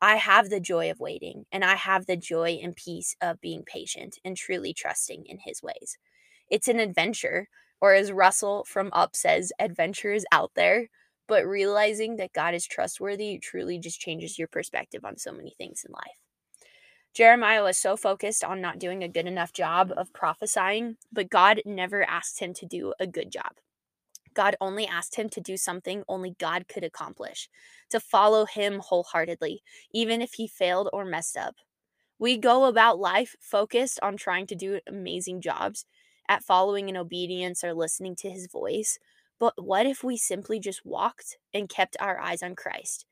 I 0.00 0.16
have 0.16 0.50
the 0.50 0.60
joy 0.60 0.90
of 0.90 1.00
waiting, 1.00 1.46
and 1.50 1.64
I 1.64 1.74
have 1.74 2.06
the 2.06 2.16
joy 2.16 2.60
and 2.62 2.76
peace 2.76 3.16
of 3.20 3.40
being 3.40 3.64
patient 3.64 4.18
and 4.24 4.36
truly 4.36 4.72
trusting 4.72 5.24
in 5.26 5.38
His 5.44 5.62
ways. 5.62 5.98
It's 6.50 6.68
an 6.68 6.78
adventure, 6.78 7.48
or 7.80 7.94
as 7.94 8.12
Russell 8.12 8.64
from 8.64 8.90
Up 8.92 9.14
says, 9.16 9.52
adventure 9.58 10.12
is 10.12 10.26
out 10.32 10.52
there. 10.54 10.88
But 11.28 11.44
realizing 11.44 12.16
that 12.16 12.32
God 12.32 12.54
is 12.54 12.66
trustworthy 12.66 13.38
truly 13.38 13.78
just 13.78 14.00
changes 14.00 14.38
your 14.38 14.46
perspective 14.48 15.04
on 15.04 15.18
so 15.18 15.32
many 15.32 15.54
things 15.58 15.84
in 15.84 15.92
life. 15.92 16.20
Jeremiah 17.14 17.64
was 17.64 17.78
so 17.78 17.96
focused 17.96 18.44
on 18.44 18.60
not 18.60 18.78
doing 18.78 19.02
a 19.02 19.08
good 19.08 19.26
enough 19.26 19.52
job 19.52 19.92
of 19.96 20.12
prophesying, 20.12 20.98
but 21.10 21.30
God 21.30 21.62
never 21.64 22.04
asked 22.08 22.38
him 22.40 22.52
to 22.54 22.66
do 22.66 22.92
a 23.00 23.06
good 23.06 23.32
job. 23.32 23.52
God 24.34 24.54
only 24.60 24.86
asked 24.86 25.16
him 25.16 25.30
to 25.30 25.40
do 25.40 25.56
something 25.56 26.04
only 26.08 26.36
God 26.38 26.68
could 26.68 26.84
accomplish, 26.84 27.48
to 27.88 27.98
follow 27.98 28.44
him 28.44 28.80
wholeheartedly, 28.80 29.62
even 29.94 30.20
if 30.20 30.34
he 30.34 30.46
failed 30.46 30.90
or 30.92 31.06
messed 31.06 31.38
up. 31.38 31.56
We 32.18 32.36
go 32.36 32.66
about 32.66 32.98
life 32.98 33.34
focused 33.40 33.98
on 34.02 34.18
trying 34.18 34.46
to 34.48 34.54
do 34.54 34.80
amazing 34.86 35.40
jobs, 35.40 35.86
at 36.28 36.44
following 36.44 36.88
in 36.88 36.96
obedience 36.96 37.62
or 37.64 37.74
listening 37.74 38.16
to 38.16 38.30
his 38.30 38.46
voice. 38.46 38.98
But 39.38 39.54
what 39.56 39.86
if 39.86 40.02
we 40.02 40.16
simply 40.16 40.60
just 40.60 40.84
walked 40.84 41.36
and 41.52 41.68
kept 41.68 41.96
our 42.00 42.18
eyes 42.18 42.42
on 42.42 42.54
Christ? 42.54 43.04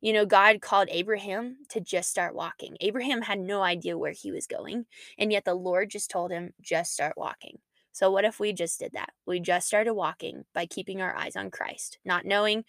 You 0.00 0.12
know, 0.12 0.26
God 0.26 0.60
called 0.60 0.88
Abraham 0.90 1.56
to 1.70 1.80
just 1.80 2.10
start 2.10 2.34
walking. 2.34 2.76
Abraham 2.80 3.22
had 3.22 3.40
no 3.40 3.62
idea 3.62 3.98
where 3.98 4.12
he 4.12 4.30
was 4.30 4.46
going, 4.46 4.86
and 5.18 5.32
yet 5.32 5.44
the 5.44 5.54
Lord 5.54 5.90
just 5.90 6.10
told 6.10 6.30
him, 6.30 6.52
just 6.60 6.92
start 6.92 7.14
walking. 7.16 7.58
So, 7.92 8.10
what 8.10 8.24
if 8.24 8.38
we 8.38 8.52
just 8.52 8.78
did 8.78 8.92
that? 8.92 9.10
We 9.26 9.40
just 9.40 9.66
started 9.66 9.94
walking 9.94 10.44
by 10.54 10.66
keeping 10.66 11.02
our 11.02 11.16
eyes 11.16 11.34
on 11.34 11.50
Christ, 11.50 11.98
not 12.04 12.24
knowing 12.24 12.64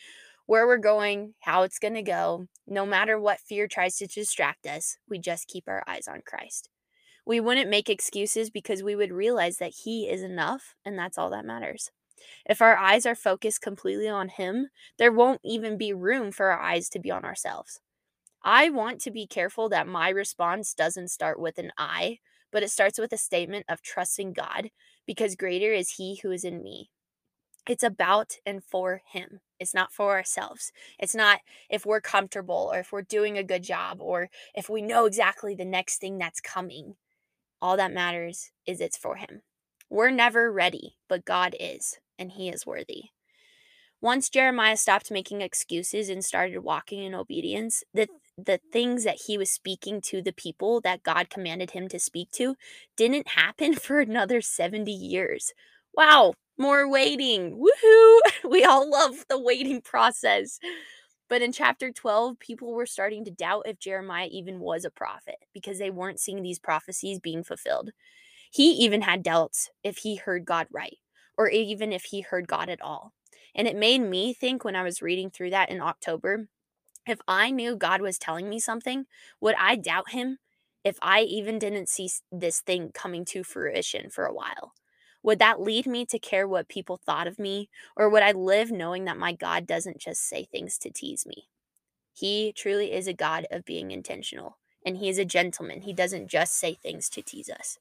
where 0.47 0.65
we're 0.65 0.77
going, 0.77 1.35
how 1.41 1.61
it's 1.61 1.77
going 1.77 1.93
to 1.93 2.01
go. 2.01 2.47
No 2.65 2.83
matter 2.83 3.19
what 3.19 3.39
fear 3.39 3.67
tries 3.67 3.97
to 3.97 4.07
distract 4.07 4.65
us, 4.65 4.97
we 5.07 5.19
just 5.19 5.47
keep 5.47 5.65
our 5.67 5.83
eyes 5.85 6.07
on 6.07 6.23
Christ. 6.25 6.69
We 7.29 7.39
wouldn't 7.39 7.69
make 7.69 7.91
excuses 7.91 8.49
because 8.49 8.81
we 8.81 8.95
would 8.95 9.11
realize 9.11 9.57
that 9.57 9.75
He 9.83 10.09
is 10.09 10.23
enough 10.23 10.73
and 10.83 10.97
that's 10.97 11.15
all 11.15 11.29
that 11.29 11.45
matters. 11.45 11.91
If 12.43 12.59
our 12.59 12.75
eyes 12.75 13.05
are 13.05 13.13
focused 13.13 13.61
completely 13.61 14.09
on 14.09 14.29
Him, 14.29 14.69
there 14.97 15.11
won't 15.11 15.39
even 15.45 15.77
be 15.77 15.93
room 15.93 16.31
for 16.31 16.47
our 16.47 16.59
eyes 16.59 16.89
to 16.89 16.97
be 16.99 17.11
on 17.11 17.23
ourselves. 17.23 17.81
I 18.43 18.71
want 18.71 18.99
to 19.01 19.11
be 19.11 19.27
careful 19.27 19.69
that 19.69 19.87
my 19.87 20.09
response 20.09 20.73
doesn't 20.73 21.09
start 21.09 21.39
with 21.39 21.59
an 21.59 21.71
I, 21.77 22.17
but 22.51 22.63
it 22.63 22.71
starts 22.71 22.97
with 22.97 23.13
a 23.13 23.17
statement 23.17 23.67
of 23.69 23.83
trusting 23.83 24.33
God 24.33 24.71
because 25.05 25.35
greater 25.35 25.71
is 25.71 25.97
He 25.97 26.19
who 26.23 26.31
is 26.31 26.43
in 26.43 26.63
me. 26.63 26.89
It's 27.67 27.83
about 27.83 28.37
and 28.43 28.63
for 28.63 29.03
Him. 29.05 29.41
It's 29.59 29.75
not 29.75 29.93
for 29.93 30.13
ourselves. 30.17 30.71
It's 30.97 31.13
not 31.13 31.41
if 31.69 31.85
we're 31.85 32.01
comfortable 32.01 32.71
or 32.73 32.79
if 32.79 32.91
we're 32.91 33.03
doing 33.03 33.37
a 33.37 33.43
good 33.43 33.61
job 33.61 34.01
or 34.01 34.31
if 34.55 34.67
we 34.67 34.81
know 34.81 35.05
exactly 35.05 35.53
the 35.53 35.63
next 35.63 36.01
thing 36.01 36.17
that's 36.17 36.41
coming. 36.41 36.95
All 37.61 37.77
that 37.77 37.93
matters 37.93 38.51
is 38.65 38.81
it's 38.81 38.97
for 38.97 39.15
Him. 39.15 39.41
We're 39.89 40.11
never 40.11 40.51
ready, 40.51 40.97
but 41.07 41.25
God 41.25 41.55
is, 41.59 41.97
and 42.17 42.31
He 42.31 42.49
is 42.49 42.65
worthy. 42.65 43.05
Once 44.01 44.29
Jeremiah 44.29 44.77
stopped 44.77 45.11
making 45.11 45.41
excuses 45.41 46.07
and 46.09 46.23
started 46.23 46.59
walking 46.59 47.03
in 47.03 47.13
obedience, 47.13 47.83
the 47.93 48.07
the 48.37 48.61
things 48.71 49.03
that 49.03 49.23
he 49.27 49.37
was 49.37 49.51
speaking 49.51 49.99
to 49.99 50.21
the 50.21 50.31
people 50.31 50.79
that 50.81 51.03
God 51.03 51.29
commanded 51.29 51.71
him 51.71 51.89
to 51.89 51.99
speak 51.99 52.31
to 52.31 52.55
didn't 52.95 53.27
happen 53.29 53.73
for 53.75 53.99
another 53.99 54.41
70 54.41 54.91
years. 54.91 55.51
Wow, 55.93 56.35
more 56.57 56.89
waiting. 56.89 57.59
Woohoo! 57.59 58.19
We 58.49 58.63
all 58.63 58.89
love 58.89 59.25
the 59.29 59.39
waiting 59.39 59.81
process. 59.81 60.59
But 61.29 61.41
in 61.41 61.51
chapter 61.51 61.91
12, 61.91 62.39
people 62.39 62.73
were 62.73 62.85
starting 62.85 63.23
to 63.25 63.31
doubt 63.31 63.67
if 63.67 63.79
Jeremiah 63.79 64.29
even 64.31 64.59
was 64.59 64.85
a 64.85 64.89
prophet 64.91 65.37
because 65.53 65.79
they 65.79 65.91
weren't 65.91 66.19
seeing 66.19 66.43
these 66.43 66.59
prophecies 66.59 67.19
being 67.19 67.43
fulfilled. 67.43 67.91
He 68.51 68.71
even 68.71 69.01
had 69.01 69.23
doubts 69.23 69.69
if 69.83 69.97
he 69.99 70.15
heard 70.17 70.45
God 70.45 70.67
right 70.71 70.97
or 71.37 71.49
even 71.49 71.93
if 71.93 72.05
he 72.05 72.21
heard 72.21 72.47
God 72.47 72.69
at 72.69 72.81
all. 72.81 73.13
And 73.55 73.67
it 73.67 73.75
made 73.77 73.99
me 74.01 74.33
think 74.33 74.63
when 74.63 74.75
I 74.75 74.83
was 74.83 75.01
reading 75.01 75.29
through 75.29 75.51
that 75.51 75.69
in 75.69 75.81
October 75.81 76.47
if 77.07 77.19
I 77.27 77.51
knew 77.51 77.75
God 77.75 78.01
was 78.01 78.17
telling 78.17 78.49
me 78.49 78.59
something, 78.59 79.05
would 79.41 79.55
I 79.57 79.75
doubt 79.75 80.11
him 80.11 80.37
if 80.83 80.97
I 81.01 81.21
even 81.21 81.59
didn't 81.59 81.89
see 81.89 82.09
this 82.31 82.61
thing 82.61 82.91
coming 82.93 83.25
to 83.25 83.43
fruition 83.43 84.09
for 84.09 84.25
a 84.25 84.33
while? 84.33 84.73
Would 85.23 85.39
that 85.39 85.61
lead 85.61 85.85
me 85.85 86.05
to 86.05 86.19
care 86.19 86.47
what 86.47 86.69
people 86.69 86.97
thought 86.97 87.27
of 87.27 87.39
me? 87.39 87.69
Or 87.95 88.09
would 88.09 88.23
I 88.23 88.31
live 88.31 88.71
knowing 88.71 89.05
that 89.05 89.17
my 89.17 89.33
God 89.33 89.67
doesn't 89.67 89.99
just 89.99 90.27
say 90.27 90.45
things 90.45 90.77
to 90.79 90.89
tease 90.89 91.25
me? 91.25 91.47
He 92.13 92.53
truly 92.53 92.91
is 92.93 93.07
a 93.07 93.13
God 93.13 93.45
of 93.51 93.65
being 93.65 93.91
intentional, 93.91 94.57
and 94.85 94.97
He 94.97 95.09
is 95.09 95.17
a 95.17 95.25
gentleman. 95.25 95.81
He 95.81 95.93
doesn't 95.93 96.29
just 96.29 96.57
say 96.57 96.73
things 96.73 97.09
to 97.09 97.21
tease 97.21 97.49
us. 97.49 97.77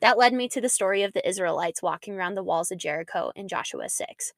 That 0.00 0.18
led 0.18 0.32
me 0.32 0.48
to 0.48 0.60
the 0.60 0.68
story 0.68 1.02
of 1.02 1.12
the 1.12 1.26
Israelites 1.28 1.82
walking 1.82 2.14
around 2.14 2.34
the 2.34 2.42
walls 2.42 2.70
of 2.70 2.78
Jericho 2.78 3.32
in 3.36 3.48
Joshua 3.48 3.88
6. 3.88 4.32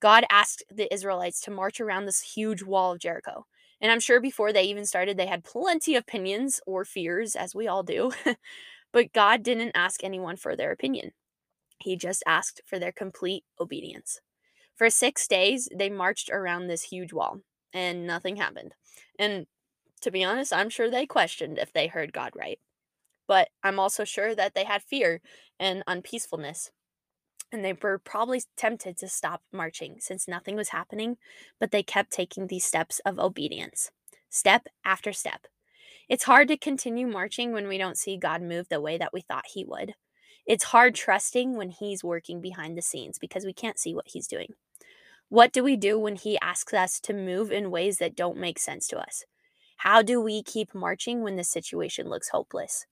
God 0.00 0.24
asked 0.30 0.64
the 0.70 0.92
Israelites 0.92 1.40
to 1.42 1.50
march 1.50 1.80
around 1.80 2.06
this 2.06 2.34
huge 2.34 2.62
wall 2.62 2.92
of 2.92 2.98
Jericho. 2.98 3.46
And 3.80 3.92
I'm 3.92 4.00
sure 4.00 4.20
before 4.20 4.52
they 4.52 4.64
even 4.64 4.84
started, 4.84 5.16
they 5.16 5.26
had 5.26 5.44
plenty 5.44 5.96
of 5.96 6.02
opinions 6.02 6.60
or 6.66 6.84
fears, 6.84 7.36
as 7.36 7.54
we 7.54 7.68
all 7.68 7.82
do. 7.82 8.12
but 8.92 9.12
God 9.12 9.42
didn't 9.42 9.72
ask 9.74 10.02
anyone 10.02 10.36
for 10.36 10.56
their 10.56 10.72
opinion, 10.72 11.12
He 11.82 11.96
just 11.96 12.22
asked 12.26 12.62
for 12.66 12.78
their 12.78 12.92
complete 12.92 13.44
obedience. 13.60 14.20
For 14.74 14.90
six 14.90 15.26
days, 15.28 15.68
they 15.74 15.90
marched 15.90 16.30
around 16.30 16.66
this 16.66 16.84
huge 16.84 17.12
wall, 17.12 17.40
and 17.72 18.06
nothing 18.06 18.36
happened. 18.36 18.74
And 19.18 19.46
to 20.00 20.10
be 20.10 20.24
honest, 20.24 20.52
I'm 20.52 20.70
sure 20.70 20.90
they 20.90 21.06
questioned 21.06 21.58
if 21.58 21.72
they 21.72 21.86
heard 21.86 22.12
God 22.12 22.32
right. 22.34 22.58
But 23.28 23.48
I'm 23.62 23.78
also 23.78 24.04
sure 24.04 24.34
that 24.34 24.54
they 24.54 24.64
had 24.64 24.82
fear 24.82 25.20
and 25.60 25.84
unpeacefulness 25.86 26.72
and 27.52 27.64
they 27.64 27.74
were 27.74 27.98
probably 27.98 28.42
tempted 28.56 28.96
to 28.96 29.08
stop 29.08 29.42
marching 29.52 29.96
since 30.00 30.26
nothing 30.26 30.56
was 30.56 30.70
happening, 30.70 31.18
but 31.60 31.70
they 31.70 31.82
kept 31.82 32.10
taking 32.10 32.46
these 32.46 32.64
steps 32.64 33.00
of 33.04 33.18
obedience, 33.18 33.90
step 34.30 34.66
after 34.84 35.12
step. 35.12 35.46
It's 36.08 36.24
hard 36.24 36.48
to 36.48 36.56
continue 36.56 37.06
marching 37.06 37.52
when 37.52 37.68
we 37.68 37.78
don't 37.78 37.98
see 37.98 38.16
God 38.16 38.42
move 38.42 38.68
the 38.68 38.80
way 38.80 38.96
that 38.98 39.12
we 39.12 39.20
thought 39.20 39.44
He 39.52 39.64
would. 39.64 39.94
It's 40.52 40.64
hard 40.64 40.94
trusting 40.94 41.56
when 41.56 41.70
He's 41.70 42.04
working 42.04 42.42
behind 42.42 42.76
the 42.76 42.82
scenes 42.82 43.18
because 43.18 43.46
we 43.46 43.54
can't 43.54 43.78
see 43.78 43.94
what 43.94 44.08
He's 44.08 44.26
doing. 44.26 44.52
What 45.30 45.50
do 45.50 45.64
we 45.64 45.76
do 45.76 45.98
when 45.98 46.16
He 46.16 46.38
asks 46.40 46.74
us 46.74 47.00
to 47.00 47.14
move 47.14 47.50
in 47.50 47.70
ways 47.70 47.96
that 47.96 48.14
don't 48.14 48.36
make 48.36 48.58
sense 48.58 48.86
to 48.88 48.98
us? 48.98 49.24
How 49.78 50.02
do 50.02 50.20
we 50.20 50.42
keep 50.42 50.74
marching 50.74 51.22
when 51.22 51.36
the 51.36 51.42
situation 51.44 52.10
looks 52.10 52.28
hopeless? 52.28 52.84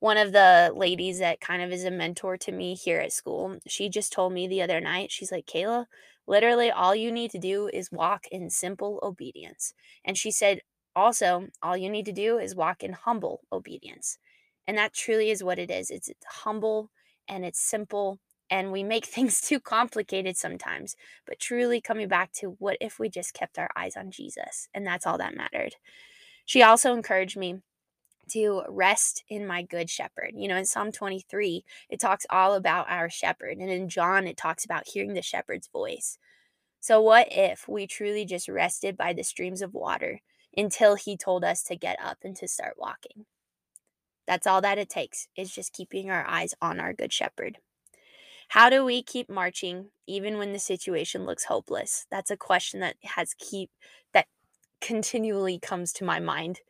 one 0.00 0.16
of 0.16 0.32
the 0.32 0.72
ladies 0.74 1.18
that 1.18 1.40
kind 1.40 1.62
of 1.62 1.72
is 1.72 1.84
a 1.84 1.90
mentor 1.90 2.36
to 2.36 2.52
me 2.52 2.74
here 2.74 3.00
at 3.00 3.12
school, 3.12 3.58
she 3.66 3.88
just 3.88 4.12
told 4.12 4.32
me 4.32 4.46
the 4.46 4.62
other 4.62 4.80
night, 4.80 5.10
she's 5.10 5.32
like, 5.32 5.46
Kayla, 5.46 5.86
literally 6.26 6.70
all 6.70 6.94
you 6.94 7.10
need 7.10 7.32
to 7.32 7.38
do 7.38 7.68
is 7.72 7.90
walk 7.90 8.26
in 8.30 8.48
simple 8.48 9.00
obedience. 9.02 9.74
And 10.04 10.16
she 10.16 10.30
said, 10.30 10.60
also, 10.94 11.48
all 11.62 11.76
you 11.76 11.90
need 11.90 12.06
to 12.06 12.12
do 12.12 12.38
is 12.38 12.54
walk 12.54 12.82
in 12.82 12.92
humble 12.92 13.40
obedience. 13.52 14.18
And 14.68 14.76
that 14.76 14.92
truly 14.92 15.30
is 15.30 15.42
what 15.42 15.58
it 15.58 15.70
is. 15.70 15.90
It's, 15.90 16.10
humble 16.26 16.90
and 17.26 17.44
it's 17.44 17.58
simple. 17.58 18.20
And 18.50 18.70
we 18.70 18.84
make 18.84 19.06
things 19.06 19.40
too 19.40 19.58
complicated 19.58 20.36
sometimes. 20.36 20.94
But 21.26 21.40
truly 21.40 21.80
coming 21.80 22.06
back 22.06 22.32
to 22.34 22.56
what 22.58 22.76
if 22.80 23.00
we 23.00 23.08
just 23.08 23.34
kept 23.34 23.58
our 23.58 23.70
eyes 23.74 23.96
on 23.96 24.10
Jesus? 24.10 24.68
And 24.74 24.86
that's 24.86 25.06
all 25.06 25.18
that 25.18 25.34
mattered. 25.34 25.74
She 26.44 26.62
also 26.62 26.94
encouraged 26.94 27.36
me 27.36 27.62
to 28.30 28.62
rest 28.68 29.24
in 29.28 29.46
my 29.46 29.62
good 29.62 29.88
shepherd. 29.88 30.32
You 30.36 30.48
know, 30.48 30.56
in 30.56 30.66
Psalm 30.66 30.92
23, 30.92 31.64
it 31.88 31.98
talks 31.98 32.26
all 32.28 32.54
about 32.54 32.90
our 32.90 33.08
shepherd. 33.08 33.56
And 33.56 33.70
in 33.70 33.88
John, 33.88 34.26
it 34.26 34.36
talks 34.36 34.66
about 34.66 34.88
hearing 34.88 35.14
the 35.14 35.22
shepherd's 35.22 35.68
voice. 35.68 36.18
So, 36.80 37.00
what 37.00 37.28
if 37.30 37.68
we 37.68 37.86
truly 37.86 38.24
just 38.26 38.48
rested 38.48 38.96
by 38.96 39.14
the 39.14 39.24
streams 39.24 39.62
of 39.62 39.74
water 39.74 40.20
until 40.56 40.94
he 40.94 41.16
told 41.16 41.42
us 41.42 41.62
to 41.64 41.76
get 41.76 41.98
up 42.02 42.18
and 42.22 42.36
to 42.36 42.46
start 42.46 42.74
walking? 42.78 43.24
That's 44.28 44.46
all 44.46 44.60
that 44.60 44.78
it 44.78 44.88
takes, 44.88 45.26
is 45.36 45.52
just 45.52 45.72
keeping 45.72 46.10
our 46.10 46.24
eyes 46.28 46.54
on 46.62 46.78
our 46.78 46.92
good 46.92 47.12
shepherd. 47.12 47.58
How 48.50 48.70
do 48.70 48.84
we 48.84 49.02
keep 49.02 49.28
marching 49.28 49.90
even 50.06 50.38
when 50.38 50.52
the 50.52 50.60
situation 50.60 51.26
looks 51.26 51.46
hopeless? 51.46 52.06
That's 52.12 52.30
a 52.30 52.36
question 52.36 52.78
that 52.80 52.94
has 53.02 53.34
keep 53.34 53.70
that 54.14 54.26
continually 54.80 55.58
comes 55.58 55.92
to 55.94 56.04
my 56.04 56.20
mind 56.20 56.60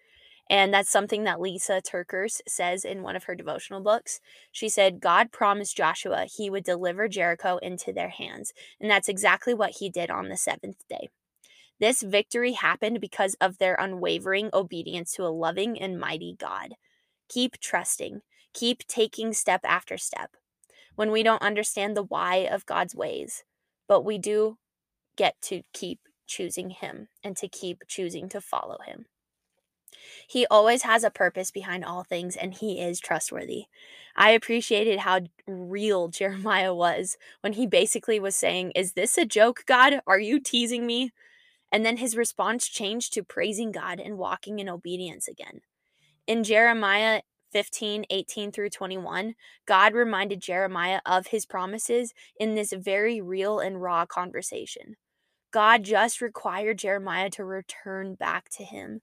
and 0.50 0.72
that's 0.72 0.90
something 0.90 1.24
that 1.24 1.38
Lysa 1.38 1.82
TerKeurst 1.82 2.40
says 2.48 2.84
in 2.84 3.02
one 3.02 3.16
of 3.16 3.24
her 3.24 3.34
devotional 3.34 3.80
books. 3.80 4.20
She 4.50 4.68
said, 4.68 5.00
God 5.00 5.30
promised 5.30 5.76
Joshua 5.76 6.24
he 6.24 6.48
would 6.48 6.64
deliver 6.64 7.08
Jericho 7.08 7.58
into 7.58 7.92
their 7.92 8.08
hands. 8.08 8.52
And 8.80 8.90
that's 8.90 9.08
exactly 9.08 9.52
what 9.52 9.76
he 9.78 9.90
did 9.90 10.10
on 10.10 10.28
the 10.28 10.36
seventh 10.36 10.82
day. 10.88 11.08
This 11.80 12.02
victory 12.02 12.52
happened 12.52 13.00
because 13.00 13.36
of 13.40 13.58
their 13.58 13.76
unwavering 13.78 14.50
obedience 14.52 15.12
to 15.14 15.24
a 15.24 15.28
loving 15.28 15.80
and 15.80 16.00
mighty 16.00 16.34
God. 16.38 16.74
Keep 17.28 17.60
trusting, 17.60 18.22
keep 18.54 18.86
taking 18.86 19.32
step 19.32 19.60
after 19.64 19.98
step. 19.98 20.36
When 20.94 21.10
we 21.10 21.22
don't 21.22 21.42
understand 21.42 21.96
the 21.96 22.02
why 22.02 22.48
of 22.50 22.66
God's 22.66 22.94
ways, 22.94 23.44
but 23.86 24.04
we 24.04 24.18
do 24.18 24.58
get 25.16 25.40
to 25.42 25.62
keep 25.72 26.00
choosing 26.26 26.70
Him 26.70 27.08
and 27.22 27.36
to 27.36 27.48
keep 27.48 27.84
choosing 27.86 28.28
to 28.30 28.40
follow 28.40 28.78
Him. 28.84 29.06
He 30.26 30.46
always 30.46 30.82
has 30.82 31.04
a 31.04 31.10
purpose 31.10 31.50
behind 31.50 31.84
all 31.84 32.04
things, 32.04 32.36
and 32.36 32.54
he 32.54 32.80
is 32.80 33.00
trustworthy. 33.00 33.64
I 34.16 34.30
appreciated 34.30 35.00
how 35.00 35.20
real 35.46 36.08
Jeremiah 36.08 36.74
was 36.74 37.16
when 37.40 37.54
he 37.54 37.66
basically 37.66 38.20
was 38.20 38.36
saying, 38.36 38.72
Is 38.72 38.92
this 38.92 39.16
a 39.16 39.24
joke, 39.24 39.64
God? 39.66 40.00
Are 40.06 40.20
you 40.20 40.40
teasing 40.40 40.86
me? 40.86 41.12
And 41.70 41.84
then 41.84 41.98
his 41.98 42.16
response 42.16 42.68
changed 42.68 43.12
to 43.14 43.22
praising 43.22 43.72
God 43.72 44.00
and 44.00 44.18
walking 44.18 44.58
in 44.58 44.68
obedience 44.68 45.28
again. 45.28 45.60
In 46.28 46.44
Jeremiah 46.44 47.22
15, 47.50 48.04
18 48.08 48.52
through 48.52 48.70
21, 48.70 49.34
God 49.66 49.94
reminded 49.94 50.40
Jeremiah 50.40 51.00
of 51.04 51.28
his 51.28 51.44
promises 51.44 52.14
in 52.38 52.54
this 52.54 52.72
very 52.72 53.20
real 53.20 53.58
and 53.58 53.82
raw 53.82 54.06
conversation. 54.06 54.94
God 55.50 55.82
just 55.82 56.20
required 56.20 56.78
Jeremiah 56.78 57.30
to 57.30 57.44
return 57.44 58.14
back 58.14 58.48
to 58.50 58.62
him 58.62 59.00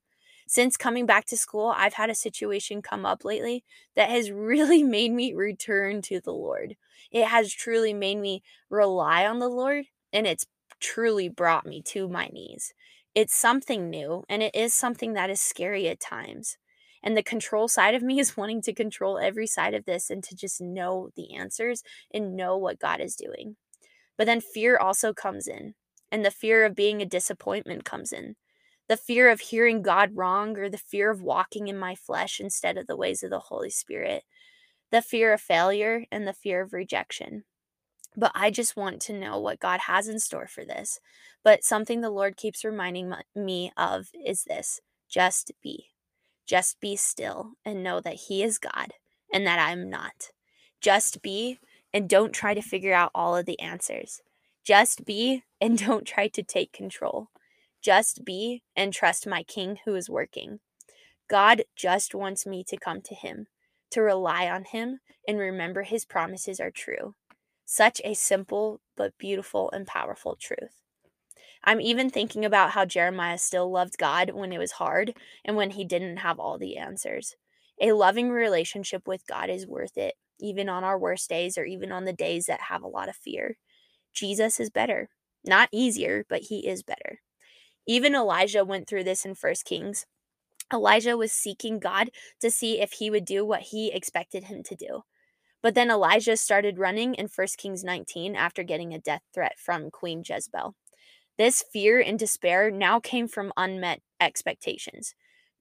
since 0.48 0.76
coming 0.76 1.06
back 1.06 1.24
to 1.26 1.36
school, 1.36 1.74
I've 1.76 1.94
had 1.94 2.08
a 2.08 2.14
situation 2.14 2.80
come 2.80 3.04
up 3.04 3.24
lately 3.24 3.64
that 3.96 4.10
has 4.10 4.30
really 4.32 4.82
made 4.82 5.12
me 5.12 5.34
return 5.34 6.02
to 6.02 6.20
the 6.20 6.32
Lord. 6.32 6.76
It 7.10 7.26
has 7.26 7.52
truly 7.52 7.92
made 7.92 8.18
me 8.18 8.42
rely 8.70 9.26
on 9.26 9.38
the 9.38 9.48
Lord, 9.48 9.86
and 10.12 10.26
it's 10.26 10.46
truly 10.80 11.28
brought 11.28 11.66
me 11.66 11.82
to 11.82 12.08
my 12.08 12.28
knees. 12.32 12.72
It's 13.14 13.34
something 13.34 13.90
new, 13.90 14.24
and 14.28 14.42
it 14.42 14.54
is 14.54 14.74
something 14.74 15.14
that 15.14 15.30
is 15.30 15.40
scary 15.40 15.88
at 15.88 16.00
times. 16.00 16.58
And 17.06 17.16
the 17.16 17.22
control 17.22 17.68
side 17.68 17.94
of 17.94 18.02
me 18.02 18.18
is 18.18 18.36
wanting 18.36 18.62
to 18.62 18.74
control 18.74 19.16
every 19.16 19.46
side 19.46 19.74
of 19.74 19.84
this 19.84 20.10
and 20.10 20.24
to 20.24 20.34
just 20.34 20.60
know 20.60 21.10
the 21.14 21.36
answers 21.36 21.84
and 22.12 22.36
know 22.36 22.56
what 22.58 22.80
God 22.80 23.00
is 23.00 23.14
doing. 23.14 23.54
But 24.18 24.26
then 24.26 24.40
fear 24.40 24.76
also 24.76 25.14
comes 25.14 25.46
in. 25.46 25.74
and 26.10 26.24
the 26.24 26.32
fear 26.32 26.64
of 26.64 26.74
being 26.74 27.00
a 27.00 27.06
disappointment 27.06 27.84
comes 27.84 28.12
in. 28.12 28.34
The 28.88 28.96
fear 28.96 29.30
of 29.30 29.40
hearing 29.40 29.82
God 29.82 30.10
wrong 30.14 30.58
or 30.58 30.68
the 30.68 30.78
fear 30.78 31.10
of 31.10 31.22
walking 31.22 31.68
in 31.68 31.78
my 31.78 31.94
flesh 31.94 32.40
instead 32.40 32.76
of 32.76 32.88
the 32.88 32.96
ways 32.96 33.22
of 33.22 33.30
the 33.30 33.38
Holy 33.38 33.70
Spirit. 33.70 34.24
The 34.90 35.02
fear 35.02 35.32
of 35.32 35.40
failure 35.40 36.06
and 36.10 36.26
the 36.26 36.32
fear 36.32 36.62
of 36.62 36.72
rejection. 36.72 37.44
But 38.16 38.32
I 38.34 38.50
just 38.50 38.76
want 38.76 39.00
to 39.02 39.12
know 39.12 39.38
what 39.38 39.60
God 39.60 39.80
has 39.80 40.08
in 40.08 40.20
store 40.20 40.48
for 40.48 40.64
this. 40.64 41.00
But 41.44 41.64
something 41.64 42.00
the 42.00 42.10
Lord 42.10 42.36
keeps 42.36 42.64
reminding 42.64 43.12
me 43.34 43.72
of 43.76 44.08
is 44.24 44.44
this 44.44 44.80
just 45.08 45.52
be. 45.62 45.90
Just 46.46 46.80
be 46.80 46.96
still 46.96 47.52
and 47.64 47.82
know 47.82 48.00
that 48.00 48.14
He 48.28 48.42
is 48.42 48.58
God 48.58 48.92
and 49.32 49.46
that 49.46 49.58
I'm 49.58 49.90
not. 49.90 50.30
Just 50.80 51.22
be 51.22 51.58
and 51.92 52.08
don't 52.08 52.32
try 52.32 52.54
to 52.54 52.62
figure 52.62 52.94
out 52.94 53.10
all 53.14 53.36
of 53.36 53.46
the 53.46 53.58
answers. 53.58 54.22
Just 54.64 55.04
be 55.04 55.42
and 55.60 55.78
don't 55.78 56.06
try 56.06 56.28
to 56.28 56.42
take 56.42 56.72
control. 56.72 57.28
Just 57.82 58.24
be 58.24 58.62
and 58.74 58.92
trust 58.92 59.26
my 59.26 59.42
King 59.42 59.78
who 59.84 59.94
is 59.94 60.10
working. 60.10 60.60
God 61.28 61.64
just 61.74 62.14
wants 62.14 62.46
me 62.46 62.64
to 62.64 62.76
come 62.76 63.00
to 63.02 63.14
Him, 63.14 63.46
to 63.90 64.00
rely 64.00 64.48
on 64.48 64.64
Him, 64.64 65.00
and 65.26 65.38
remember 65.38 65.82
His 65.82 66.04
promises 66.04 66.60
are 66.60 66.70
true. 66.70 67.14
Such 67.64 68.00
a 68.04 68.14
simple 68.14 68.80
but 68.96 69.18
beautiful 69.18 69.70
and 69.72 69.86
powerful 69.86 70.36
truth. 70.36 70.85
I'm 71.68 71.80
even 71.80 72.10
thinking 72.10 72.44
about 72.44 72.70
how 72.70 72.84
Jeremiah 72.84 73.38
still 73.38 73.68
loved 73.70 73.98
God 73.98 74.30
when 74.30 74.52
it 74.52 74.58
was 74.58 74.72
hard 74.72 75.14
and 75.44 75.56
when 75.56 75.70
he 75.70 75.84
didn't 75.84 76.18
have 76.18 76.38
all 76.38 76.58
the 76.58 76.76
answers. 76.76 77.34
A 77.80 77.92
loving 77.92 78.30
relationship 78.30 79.08
with 79.08 79.26
God 79.26 79.50
is 79.50 79.66
worth 79.66 79.96
it, 79.98 80.14
even 80.38 80.68
on 80.68 80.84
our 80.84 80.96
worst 80.96 81.28
days 81.28 81.58
or 81.58 81.64
even 81.64 81.90
on 81.90 82.04
the 82.04 82.12
days 82.12 82.46
that 82.46 82.60
have 82.70 82.82
a 82.82 82.88
lot 82.88 83.08
of 83.08 83.16
fear. 83.16 83.56
Jesus 84.14 84.60
is 84.60 84.70
better. 84.70 85.08
Not 85.44 85.68
easier, 85.72 86.24
but 86.28 86.42
he 86.42 86.68
is 86.68 86.84
better. 86.84 87.20
Even 87.84 88.14
Elijah 88.14 88.64
went 88.64 88.88
through 88.88 89.04
this 89.04 89.24
in 89.24 89.34
1 89.34 89.54
Kings. 89.64 90.06
Elijah 90.72 91.16
was 91.16 91.32
seeking 91.32 91.80
God 91.80 92.10
to 92.40 92.50
see 92.50 92.80
if 92.80 92.92
he 92.92 93.10
would 93.10 93.24
do 93.24 93.44
what 93.44 93.62
he 93.62 93.92
expected 93.92 94.44
him 94.44 94.62
to 94.64 94.76
do. 94.76 95.02
But 95.62 95.74
then 95.74 95.90
Elijah 95.90 96.36
started 96.36 96.78
running 96.78 97.14
in 97.14 97.28
1 97.34 97.46
Kings 97.58 97.82
19 97.82 98.36
after 98.36 98.62
getting 98.62 98.94
a 98.94 99.00
death 99.00 99.22
threat 99.34 99.54
from 99.58 99.90
Queen 99.90 100.22
Jezebel. 100.24 100.74
This 101.38 101.62
fear 101.62 102.00
and 102.00 102.18
despair 102.18 102.70
now 102.70 102.98
came 102.98 103.28
from 103.28 103.52
unmet 103.56 104.00
expectations. 104.20 105.14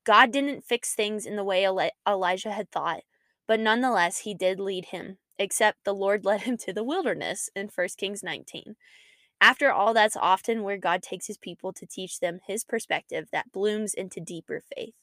God 0.06 0.32
didn't 0.32 0.64
fix 0.64 0.94
things 0.94 1.26
in 1.26 1.36
the 1.36 1.44
way 1.44 1.68
Elijah 2.08 2.52
had 2.52 2.72
thought, 2.72 3.02
but 3.48 3.60
nonetheless, 3.60 4.20
he 4.20 4.34
did 4.34 4.60
lead 4.60 4.86
him, 4.86 5.18
except 5.38 5.84
the 5.84 5.94
Lord 5.94 6.24
led 6.26 6.44
him 6.44 6.58
to 6.58 6.74
the 6.74 6.84
wilderness 6.84 7.50
in 7.56 7.70
1 7.74 7.88
Kings 7.98 8.24
19. 8.24 8.76
After 9.42 9.72
all, 9.72 9.94
that's 9.94 10.16
often 10.16 10.64
where 10.64 10.78
God 10.78 11.04
takes 11.04 11.28
his 11.28 11.38
people 11.38 11.74
to 11.74 11.86
teach 11.86 12.20
them 12.20 12.40
his 12.48 12.64
perspective 12.64 13.28
that 13.32 13.52
blooms 13.52 13.94
into 13.94 14.22
deeper 14.22 14.62
faith. 14.76 14.94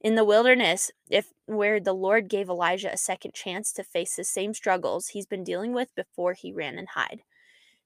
In 0.00 0.16
the 0.16 0.24
wilderness, 0.24 0.90
if 1.08 1.28
where 1.46 1.78
the 1.78 1.92
Lord 1.92 2.28
gave 2.28 2.48
Elijah 2.48 2.92
a 2.92 2.96
second 2.96 3.34
chance 3.34 3.72
to 3.72 3.84
face 3.84 4.16
the 4.16 4.24
same 4.24 4.52
struggles 4.52 5.08
he's 5.08 5.26
been 5.26 5.44
dealing 5.44 5.72
with 5.72 5.94
before 5.94 6.32
he 6.32 6.52
ran 6.52 6.76
and 6.76 6.88
hide. 6.88 7.22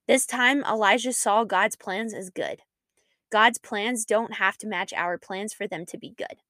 This 0.07 0.27
time, 0.27 0.63
Elijah 0.65 1.13
saw 1.13 1.45
God's 1.45 1.77
plans 1.77 2.15
as 2.15 2.31
good. 2.31 2.61
God's 3.31 3.59
plans 3.59 4.05
don't 4.05 4.35
have 4.35 4.57
to 4.59 4.67
match 4.67 4.93
our 4.93 5.19
plans 5.19 5.53
for 5.53 5.67
them 5.67 5.85
to 5.87 5.99
be 5.99 6.15
good. 6.17 6.43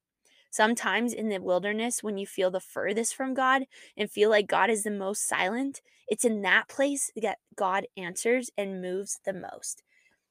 Sometimes 0.51 1.13
in 1.13 1.29
the 1.29 1.39
wilderness, 1.39 2.03
when 2.03 2.19
you 2.19 2.27
feel 2.27 2.51
the 2.51 2.61
furthest 2.61 3.15
from 3.15 3.35
God 3.35 3.65
and 3.97 4.11
feel 4.11 4.31
like 4.31 4.47
God 4.47 4.71
is 4.71 4.85
the 4.85 4.91
most 4.91 5.27
silent, 5.27 5.81
it's 6.09 6.25
in 6.25 6.43
that 6.43 6.69
place 6.69 7.11
that 7.17 7.39
God 7.55 7.87
answers 7.97 8.51
and 8.57 8.81
moves 8.81 9.21
the 9.25 9.33
most. 9.33 9.83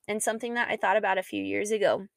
And 0.07 0.21
something 0.21 0.53
that 0.53 0.69
I 0.69 0.77
thought 0.77 0.97
about 0.97 1.17
a 1.17 1.23
few 1.23 1.43
years 1.43 1.71
ago 1.71 2.07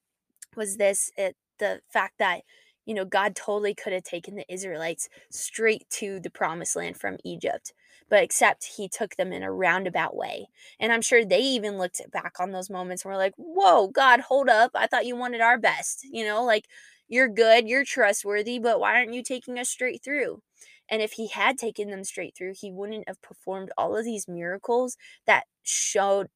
was 0.56 0.76
this 0.76 1.10
it, 1.16 1.36
the 1.58 1.80
fact 1.90 2.14
that 2.18 2.42
you 2.88 2.94
know, 2.94 3.04
God 3.04 3.36
totally 3.36 3.74
could 3.74 3.92
have 3.92 4.02
taken 4.02 4.34
the 4.34 4.50
Israelites 4.50 5.10
straight 5.30 5.84
to 5.90 6.20
the 6.20 6.30
promised 6.30 6.74
land 6.74 6.96
from 6.96 7.18
Egypt, 7.22 7.74
but 8.08 8.22
except 8.22 8.64
he 8.64 8.88
took 8.88 9.16
them 9.16 9.30
in 9.30 9.42
a 9.42 9.52
roundabout 9.52 10.16
way. 10.16 10.48
And 10.80 10.90
I'm 10.90 11.02
sure 11.02 11.22
they 11.22 11.40
even 11.40 11.76
looked 11.76 12.00
back 12.10 12.36
on 12.40 12.52
those 12.52 12.70
moments 12.70 13.04
and 13.04 13.12
were 13.12 13.18
like, 13.18 13.34
whoa, 13.36 13.88
God, 13.88 14.20
hold 14.20 14.48
up. 14.48 14.70
I 14.74 14.86
thought 14.86 15.04
you 15.04 15.16
wanted 15.16 15.42
our 15.42 15.58
best. 15.58 16.06
You 16.10 16.24
know, 16.24 16.42
like 16.42 16.64
you're 17.08 17.28
good, 17.28 17.68
you're 17.68 17.84
trustworthy, 17.84 18.58
but 18.58 18.80
why 18.80 18.94
aren't 18.94 19.12
you 19.12 19.22
taking 19.22 19.58
us 19.58 19.68
straight 19.68 20.02
through? 20.02 20.40
And 20.88 21.02
if 21.02 21.12
he 21.12 21.28
had 21.28 21.58
taken 21.58 21.90
them 21.90 22.04
straight 22.04 22.34
through, 22.34 22.54
he 22.58 22.72
wouldn't 22.72 23.06
have 23.06 23.20
performed 23.20 23.70
all 23.76 23.98
of 23.98 24.06
these 24.06 24.26
miracles 24.26 24.96
that 25.26 25.44
showed 25.62 26.28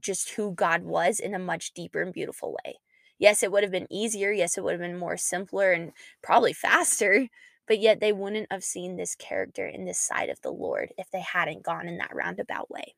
just 0.00 0.30
who 0.30 0.52
God 0.54 0.84
was 0.84 1.20
in 1.20 1.34
a 1.34 1.38
much 1.38 1.74
deeper 1.74 2.00
and 2.00 2.14
beautiful 2.14 2.56
way. 2.64 2.76
Yes, 3.18 3.42
it 3.42 3.52
would 3.52 3.62
have 3.62 3.72
been 3.72 3.92
easier. 3.92 4.30
Yes, 4.32 4.56
it 4.56 4.64
would 4.64 4.72
have 4.72 4.80
been 4.80 4.98
more 4.98 5.16
simpler 5.16 5.72
and 5.72 5.92
probably 6.22 6.52
faster. 6.52 7.28
But 7.66 7.80
yet 7.80 8.00
they 8.00 8.12
wouldn't 8.12 8.50
have 8.50 8.64
seen 8.64 8.96
this 8.96 9.14
character 9.14 9.66
in 9.66 9.84
this 9.84 9.98
side 9.98 10.30
of 10.30 10.40
the 10.40 10.50
Lord 10.52 10.92
if 10.96 11.10
they 11.10 11.20
hadn't 11.20 11.62
gone 11.62 11.86
in 11.86 11.98
that 11.98 12.14
roundabout 12.14 12.70
way. 12.70 12.94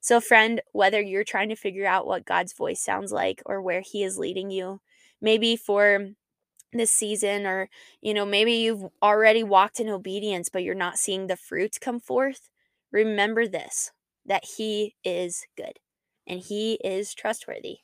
So, 0.00 0.20
friend, 0.20 0.60
whether 0.72 1.00
you're 1.00 1.24
trying 1.24 1.48
to 1.50 1.56
figure 1.56 1.86
out 1.86 2.06
what 2.06 2.24
God's 2.26 2.52
voice 2.52 2.80
sounds 2.82 3.12
like 3.12 3.40
or 3.46 3.62
where 3.62 3.80
He 3.80 4.02
is 4.02 4.18
leading 4.18 4.50
you, 4.50 4.80
maybe 5.20 5.56
for 5.56 6.08
this 6.72 6.92
season, 6.92 7.46
or 7.46 7.70
you 8.02 8.14
know, 8.14 8.26
maybe 8.26 8.52
you've 8.54 8.86
already 9.02 9.42
walked 9.44 9.80
in 9.80 9.88
obedience, 9.90 10.48
but 10.50 10.62
you're 10.64 10.74
not 10.74 10.98
seeing 10.98 11.26
the 11.28 11.36
fruits 11.36 11.78
come 11.78 12.00
forth, 12.00 12.50
remember 12.92 13.46
this 13.48 13.92
that 14.26 14.44
He 14.58 14.96
is 15.04 15.46
good 15.56 15.78
and 16.26 16.40
He 16.40 16.74
is 16.84 17.14
trustworthy. 17.14 17.78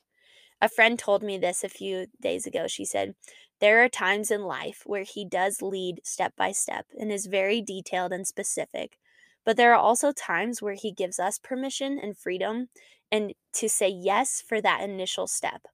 A 0.61 0.67
friend 0.67 0.99
told 0.99 1.23
me 1.23 1.37
this 1.37 1.63
a 1.63 1.69
few 1.69 2.07
days 2.21 2.45
ago. 2.45 2.67
She 2.67 2.83
said, 2.83 3.15
There 3.61 3.81
are 3.83 3.89
times 3.89 4.29
in 4.29 4.43
life 4.43 4.83
where 4.85 5.03
he 5.03 5.23
does 5.23 5.61
lead 5.61 6.01
step 6.03 6.35
by 6.35 6.51
step 6.51 6.85
and 6.99 7.11
is 7.11 7.27
very 7.27 7.61
detailed 7.61 8.11
and 8.11 8.27
specific, 8.27 8.97
but 9.45 9.55
there 9.55 9.73
are 9.73 9.79
also 9.79 10.11
times 10.11 10.61
where 10.61 10.73
he 10.73 10.91
gives 10.91 11.17
us 11.17 11.39
permission 11.39 11.97
and 11.97 12.17
freedom 12.17 12.67
and 13.09 13.33
to 13.53 13.69
say 13.69 13.87
yes 13.87 14.43
for 14.45 14.59
that 14.61 14.81
initial 14.81 15.27
step. 15.27 15.67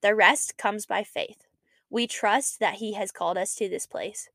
The 0.00 0.14
rest 0.14 0.56
comes 0.56 0.86
by 0.86 1.04
faith. 1.04 1.46
We 1.90 2.06
trust 2.06 2.60
that 2.60 2.76
he 2.76 2.94
has 2.94 3.12
called 3.12 3.36
us 3.36 3.54
to 3.56 3.68
this 3.68 3.86
place, 3.86 4.30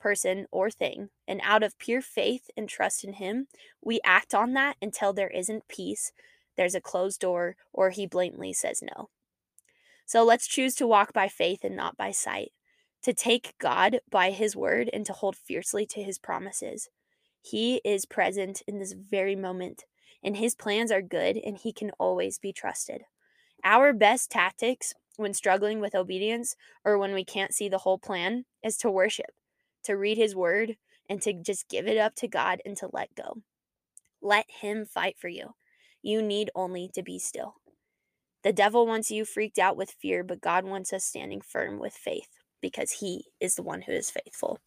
person, 0.00 0.46
or 0.50 0.70
thing, 0.70 1.10
and 1.28 1.40
out 1.44 1.62
of 1.62 1.78
pure 1.78 2.00
faith 2.00 2.50
and 2.56 2.66
trust 2.66 3.04
in 3.04 3.14
him, 3.14 3.48
we 3.82 4.00
act 4.04 4.34
on 4.34 4.54
that 4.54 4.76
until 4.80 5.12
there 5.12 5.28
isn't 5.28 5.68
peace, 5.68 6.12
there's 6.56 6.74
a 6.74 6.80
closed 6.80 7.20
door, 7.20 7.56
or 7.72 7.90
he 7.90 8.06
blatantly 8.06 8.52
says 8.54 8.82
no. 8.82 9.10
So 10.10 10.24
let's 10.24 10.48
choose 10.48 10.74
to 10.74 10.88
walk 10.88 11.12
by 11.12 11.28
faith 11.28 11.60
and 11.62 11.76
not 11.76 11.96
by 11.96 12.10
sight, 12.10 12.50
to 13.04 13.12
take 13.12 13.54
God 13.60 14.00
by 14.10 14.32
his 14.32 14.56
word 14.56 14.90
and 14.92 15.06
to 15.06 15.12
hold 15.12 15.36
fiercely 15.36 15.86
to 15.86 16.02
his 16.02 16.18
promises. 16.18 16.88
He 17.40 17.80
is 17.84 18.06
present 18.06 18.60
in 18.66 18.80
this 18.80 18.92
very 18.92 19.36
moment, 19.36 19.84
and 20.20 20.36
his 20.36 20.56
plans 20.56 20.90
are 20.90 21.00
good, 21.00 21.36
and 21.36 21.56
he 21.56 21.72
can 21.72 21.92
always 21.96 22.40
be 22.40 22.52
trusted. 22.52 23.02
Our 23.62 23.92
best 23.92 24.32
tactics 24.32 24.94
when 25.16 25.32
struggling 25.32 25.78
with 25.78 25.94
obedience 25.94 26.56
or 26.84 26.98
when 26.98 27.14
we 27.14 27.24
can't 27.24 27.54
see 27.54 27.68
the 27.68 27.78
whole 27.78 28.00
plan 28.00 28.46
is 28.64 28.76
to 28.78 28.90
worship, 28.90 29.30
to 29.84 29.96
read 29.96 30.18
his 30.18 30.34
word, 30.34 30.76
and 31.08 31.22
to 31.22 31.32
just 31.32 31.68
give 31.68 31.86
it 31.86 31.98
up 31.98 32.16
to 32.16 32.26
God 32.26 32.60
and 32.64 32.76
to 32.78 32.90
let 32.92 33.14
go. 33.14 33.42
Let 34.20 34.46
him 34.60 34.86
fight 34.86 35.14
for 35.20 35.28
you. 35.28 35.54
You 36.02 36.20
need 36.20 36.50
only 36.56 36.90
to 36.94 37.02
be 37.04 37.20
still. 37.20 37.60
The 38.42 38.52
devil 38.52 38.86
wants 38.86 39.10
you 39.10 39.24
freaked 39.24 39.58
out 39.58 39.76
with 39.76 39.90
fear, 39.90 40.24
but 40.24 40.40
God 40.40 40.64
wants 40.64 40.92
us 40.92 41.04
standing 41.04 41.40
firm 41.40 41.78
with 41.78 41.92
faith 41.92 42.28
because 42.60 42.92
he 42.92 43.26
is 43.40 43.54
the 43.54 43.62
one 43.62 43.82
who 43.82 43.92
is 43.92 44.10
faithful. 44.10 44.58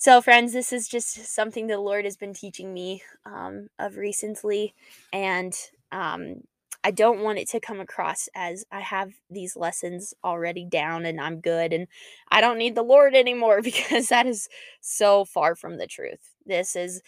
So, 0.00 0.20
friends, 0.20 0.52
this 0.52 0.72
is 0.72 0.88
just 0.88 1.34
something 1.34 1.66
the 1.66 1.78
Lord 1.78 2.04
has 2.04 2.16
been 2.16 2.32
teaching 2.32 2.72
me 2.72 3.02
um, 3.26 3.68
of 3.78 3.96
recently. 3.96 4.72
And 5.12 5.52
um, 5.90 6.42
I 6.84 6.92
don't 6.92 7.20
want 7.20 7.38
it 7.38 7.48
to 7.50 7.60
come 7.60 7.80
across 7.80 8.28
as 8.34 8.64
I 8.70 8.80
have 8.80 9.10
these 9.28 9.56
lessons 9.56 10.14
already 10.22 10.64
down 10.64 11.04
and 11.04 11.20
I'm 11.20 11.40
good 11.40 11.72
and 11.72 11.88
I 12.30 12.40
don't 12.40 12.58
need 12.58 12.76
the 12.76 12.82
Lord 12.82 13.14
anymore 13.14 13.60
because 13.62 14.08
that 14.08 14.26
is 14.26 14.48
so 14.80 15.24
far 15.24 15.56
from 15.56 15.78
the 15.78 15.86
truth. 15.88 16.34
This 16.46 16.76
is 16.76 17.02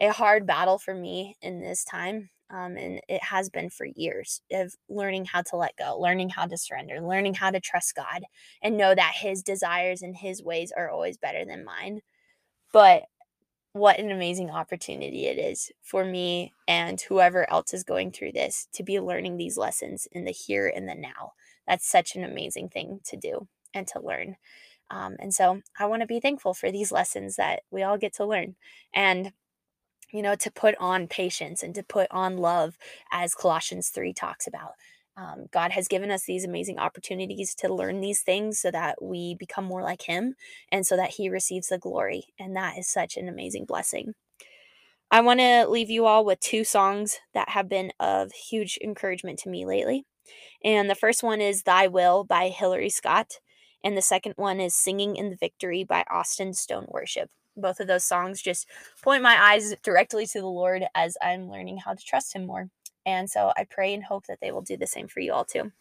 a 0.00 0.12
hard 0.12 0.46
battle 0.46 0.78
for 0.78 0.94
me 0.94 1.36
in 1.42 1.60
this 1.60 1.84
time 1.84 2.30
um, 2.50 2.76
and 2.76 3.00
it 3.08 3.22
has 3.22 3.50
been 3.50 3.70
for 3.70 3.86
years 3.94 4.40
of 4.52 4.74
learning 4.88 5.26
how 5.26 5.42
to 5.42 5.56
let 5.56 5.76
go 5.76 5.98
learning 5.98 6.30
how 6.30 6.46
to 6.46 6.56
surrender 6.56 7.00
learning 7.00 7.34
how 7.34 7.50
to 7.50 7.60
trust 7.60 7.94
god 7.94 8.22
and 8.62 8.76
know 8.76 8.94
that 8.94 9.14
his 9.16 9.42
desires 9.42 10.02
and 10.02 10.16
his 10.16 10.42
ways 10.42 10.72
are 10.76 10.90
always 10.90 11.16
better 11.16 11.44
than 11.44 11.64
mine. 11.64 12.00
But 12.72 13.04
what 13.72 13.98
an 13.98 14.10
amazing 14.10 14.50
opportunity 14.50 15.26
it 15.26 15.38
is 15.38 15.70
for 15.82 16.04
me 16.04 16.52
and 16.66 17.00
whoever 17.00 17.48
else 17.50 17.72
is 17.72 17.84
going 17.84 18.12
through 18.12 18.32
this 18.32 18.66
to 18.72 18.82
be 18.82 18.98
learning 18.98 19.36
these 19.36 19.56
lessons 19.56 20.08
in 20.12 20.24
the 20.24 20.32
here 20.32 20.70
and 20.74 20.88
the 20.88 20.94
now. 20.94 21.32
That's 21.66 21.88
such 21.88 22.16
an 22.16 22.24
amazing 22.24 22.70
thing 22.70 23.00
to 23.04 23.16
do 23.16 23.46
and 23.74 23.86
to 23.88 24.00
learn. 24.00 24.36
Um, 24.90 25.16
and 25.18 25.34
so 25.34 25.60
i 25.78 25.84
want 25.84 26.00
to 26.00 26.06
be 26.06 26.18
thankful 26.18 26.54
for 26.54 26.72
these 26.72 26.90
lessons 26.90 27.36
that 27.36 27.60
we 27.70 27.82
all 27.82 27.98
get 27.98 28.14
to 28.14 28.24
learn. 28.24 28.56
And 28.94 29.32
you 30.12 30.22
know, 30.22 30.34
to 30.36 30.50
put 30.50 30.74
on 30.78 31.06
patience 31.06 31.62
and 31.62 31.74
to 31.74 31.82
put 31.82 32.08
on 32.10 32.36
love, 32.36 32.76
as 33.12 33.34
Colossians 33.34 33.88
3 33.90 34.12
talks 34.12 34.46
about. 34.46 34.72
Um, 35.16 35.46
God 35.50 35.72
has 35.72 35.88
given 35.88 36.12
us 36.12 36.24
these 36.24 36.44
amazing 36.44 36.78
opportunities 36.78 37.52
to 37.56 37.74
learn 37.74 38.00
these 38.00 38.22
things 38.22 38.60
so 38.60 38.70
that 38.70 39.02
we 39.02 39.34
become 39.34 39.64
more 39.64 39.82
like 39.82 40.02
Him 40.02 40.34
and 40.70 40.86
so 40.86 40.96
that 40.96 41.10
He 41.10 41.28
receives 41.28 41.68
the 41.68 41.78
glory. 41.78 42.26
And 42.38 42.54
that 42.54 42.78
is 42.78 42.88
such 42.88 43.16
an 43.16 43.28
amazing 43.28 43.64
blessing. 43.64 44.14
I 45.10 45.22
want 45.22 45.40
to 45.40 45.66
leave 45.66 45.90
you 45.90 46.06
all 46.06 46.24
with 46.24 46.38
two 46.38 46.64
songs 46.64 47.18
that 47.34 47.48
have 47.48 47.68
been 47.68 47.92
of 47.98 48.30
huge 48.30 48.78
encouragement 48.82 49.38
to 49.40 49.48
me 49.48 49.66
lately. 49.66 50.04
And 50.62 50.88
the 50.88 50.94
first 50.94 51.22
one 51.22 51.40
is 51.40 51.62
Thy 51.62 51.88
Will 51.88 52.24
by 52.24 52.48
Hillary 52.48 52.90
Scott. 52.90 53.40
And 53.82 53.96
the 53.96 54.02
second 54.02 54.34
one 54.36 54.60
is 54.60 54.74
Singing 54.74 55.16
in 55.16 55.30
the 55.30 55.36
Victory 55.36 55.82
by 55.82 56.04
Austin 56.10 56.52
Stone 56.52 56.86
Worship. 56.88 57.30
Both 57.60 57.80
of 57.80 57.86
those 57.86 58.04
songs 58.04 58.40
just 58.40 58.68
point 59.02 59.22
my 59.22 59.36
eyes 59.40 59.74
directly 59.82 60.26
to 60.26 60.40
the 60.40 60.46
Lord 60.46 60.84
as 60.94 61.16
I'm 61.22 61.50
learning 61.50 61.78
how 61.78 61.94
to 61.94 62.04
trust 62.04 62.34
Him 62.34 62.46
more. 62.46 62.68
And 63.06 63.28
so 63.28 63.52
I 63.56 63.64
pray 63.64 63.94
and 63.94 64.04
hope 64.04 64.26
that 64.26 64.38
they 64.40 64.52
will 64.52 64.62
do 64.62 64.76
the 64.76 64.86
same 64.86 65.08
for 65.08 65.20
you 65.20 65.32
all 65.32 65.44
too. 65.44 65.72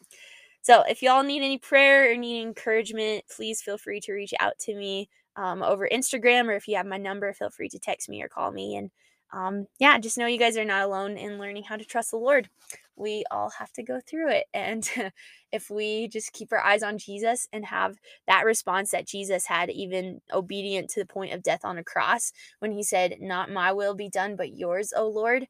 So 0.61 0.83
if 0.89 1.01
y'all 1.01 1.23
need 1.23 1.43
any 1.43 1.57
prayer 1.57 2.11
or 2.11 2.17
need 2.17 2.41
encouragement, 2.41 3.23
please 3.33 3.61
feel 3.61 3.77
free 3.77 4.01
to 4.01 4.13
reach 4.13 4.33
out 4.39 4.59
to 4.59 4.75
me 4.75 5.09
um, 5.37 5.61
over 5.61 5.87
Instagram, 5.91 6.47
or 6.47 6.53
if 6.53 6.67
you 6.67 6.75
have 6.75 6.85
my 6.85 6.97
number, 6.97 7.31
feel 7.31 7.49
free 7.49 7.69
to 7.69 7.79
text 7.79 8.09
me 8.09 8.21
or 8.21 8.27
call 8.27 8.51
me. 8.51 8.75
And 8.75 8.91
um, 9.31 9.67
yeah, 9.79 9.97
just 9.99 10.17
know 10.17 10.25
you 10.25 10.39
guys 10.39 10.57
are 10.57 10.65
not 10.65 10.83
alone 10.83 11.17
in 11.17 11.37
learning 11.37 11.63
how 11.63 11.77
to 11.77 11.85
trust 11.85 12.11
the 12.11 12.17
Lord. 12.17 12.49
We 12.97 13.23
all 13.31 13.51
have 13.59 13.71
to 13.73 13.83
go 13.83 13.99
through 14.01 14.31
it. 14.31 14.45
And 14.53 14.89
if 15.51 15.69
we 15.69 16.07
just 16.07 16.33
keep 16.33 16.51
our 16.51 16.59
eyes 16.59 16.83
on 16.83 16.97
Jesus 16.97 17.47
and 17.53 17.65
have 17.65 17.97
that 18.27 18.45
response 18.45 18.91
that 18.91 19.07
Jesus 19.07 19.47
had, 19.47 19.69
even 19.69 20.21
obedient 20.33 20.89
to 20.91 20.99
the 20.99 21.05
point 21.05 21.33
of 21.33 21.43
death 21.43 21.61
on 21.63 21.77
a 21.77 21.83
cross, 21.83 22.31
when 22.59 22.71
he 22.71 22.83
said, 22.83 23.17
Not 23.21 23.51
my 23.51 23.71
will 23.71 23.95
be 23.95 24.09
done, 24.09 24.35
but 24.35 24.57
yours, 24.57 24.93
O 24.95 25.07
Lord, 25.07 25.47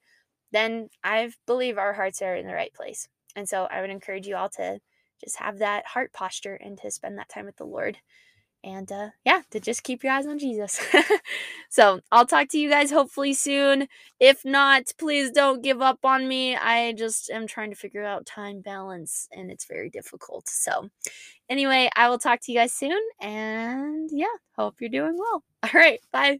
then 0.51 0.89
I 1.03 1.31
believe 1.45 1.77
our 1.77 1.93
hearts 1.93 2.21
are 2.21 2.35
in 2.35 2.47
the 2.47 2.53
right 2.53 2.73
place. 2.73 3.07
And 3.35 3.47
so 3.47 3.67
I 3.71 3.81
would 3.81 3.89
encourage 3.89 4.27
you 4.27 4.35
all 4.35 4.49
to 4.49 4.79
just 5.23 5.37
have 5.37 5.59
that 5.59 5.85
heart 5.87 6.13
posture 6.13 6.55
and 6.55 6.77
to 6.79 6.91
spend 6.91 7.17
that 7.17 7.29
time 7.29 7.45
with 7.45 7.57
the 7.57 7.65
Lord. 7.65 7.97
And 8.63 8.91
uh, 8.91 9.09
yeah, 9.25 9.41
to 9.51 9.59
just 9.59 9.83
keep 9.83 10.03
your 10.03 10.13
eyes 10.13 10.27
on 10.27 10.39
Jesus. 10.39 10.79
so 11.69 12.01
I'll 12.11 12.25
talk 12.25 12.49
to 12.49 12.57
you 12.59 12.69
guys 12.69 12.91
hopefully 12.91 13.33
soon. 13.33 13.87
If 14.19 14.43
not, 14.43 14.83
please 14.97 15.31
don't 15.31 15.63
give 15.63 15.81
up 15.81 15.99
on 16.03 16.27
me. 16.27 16.55
I 16.55 16.93
just 16.93 17.29
am 17.29 17.47
trying 17.47 17.69
to 17.69 17.77
figure 17.77 18.03
out 18.03 18.25
time 18.25 18.61
balance 18.61 19.27
and 19.31 19.51
it's 19.51 19.65
very 19.65 19.89
difficult. 19.89 20.49
So, 20.49 20.89
anyway, 21.49 21.89
I 21.95 22.09
will 22.09 22.19
talk 22.19 22.41
to 22.43 22.51
you 22.51 22.59
guys 22.59 22.73
soon. 22.73 22.99
And 23.21 24.09
yeah, 24.11 24.27
hope 24.57 24.75
you're 24.81 24.89
doing 24.89 25.17
well. 25.17 25.43
All 25.63 25.71
right, 25.73 26.01
bye. 26.11 26.39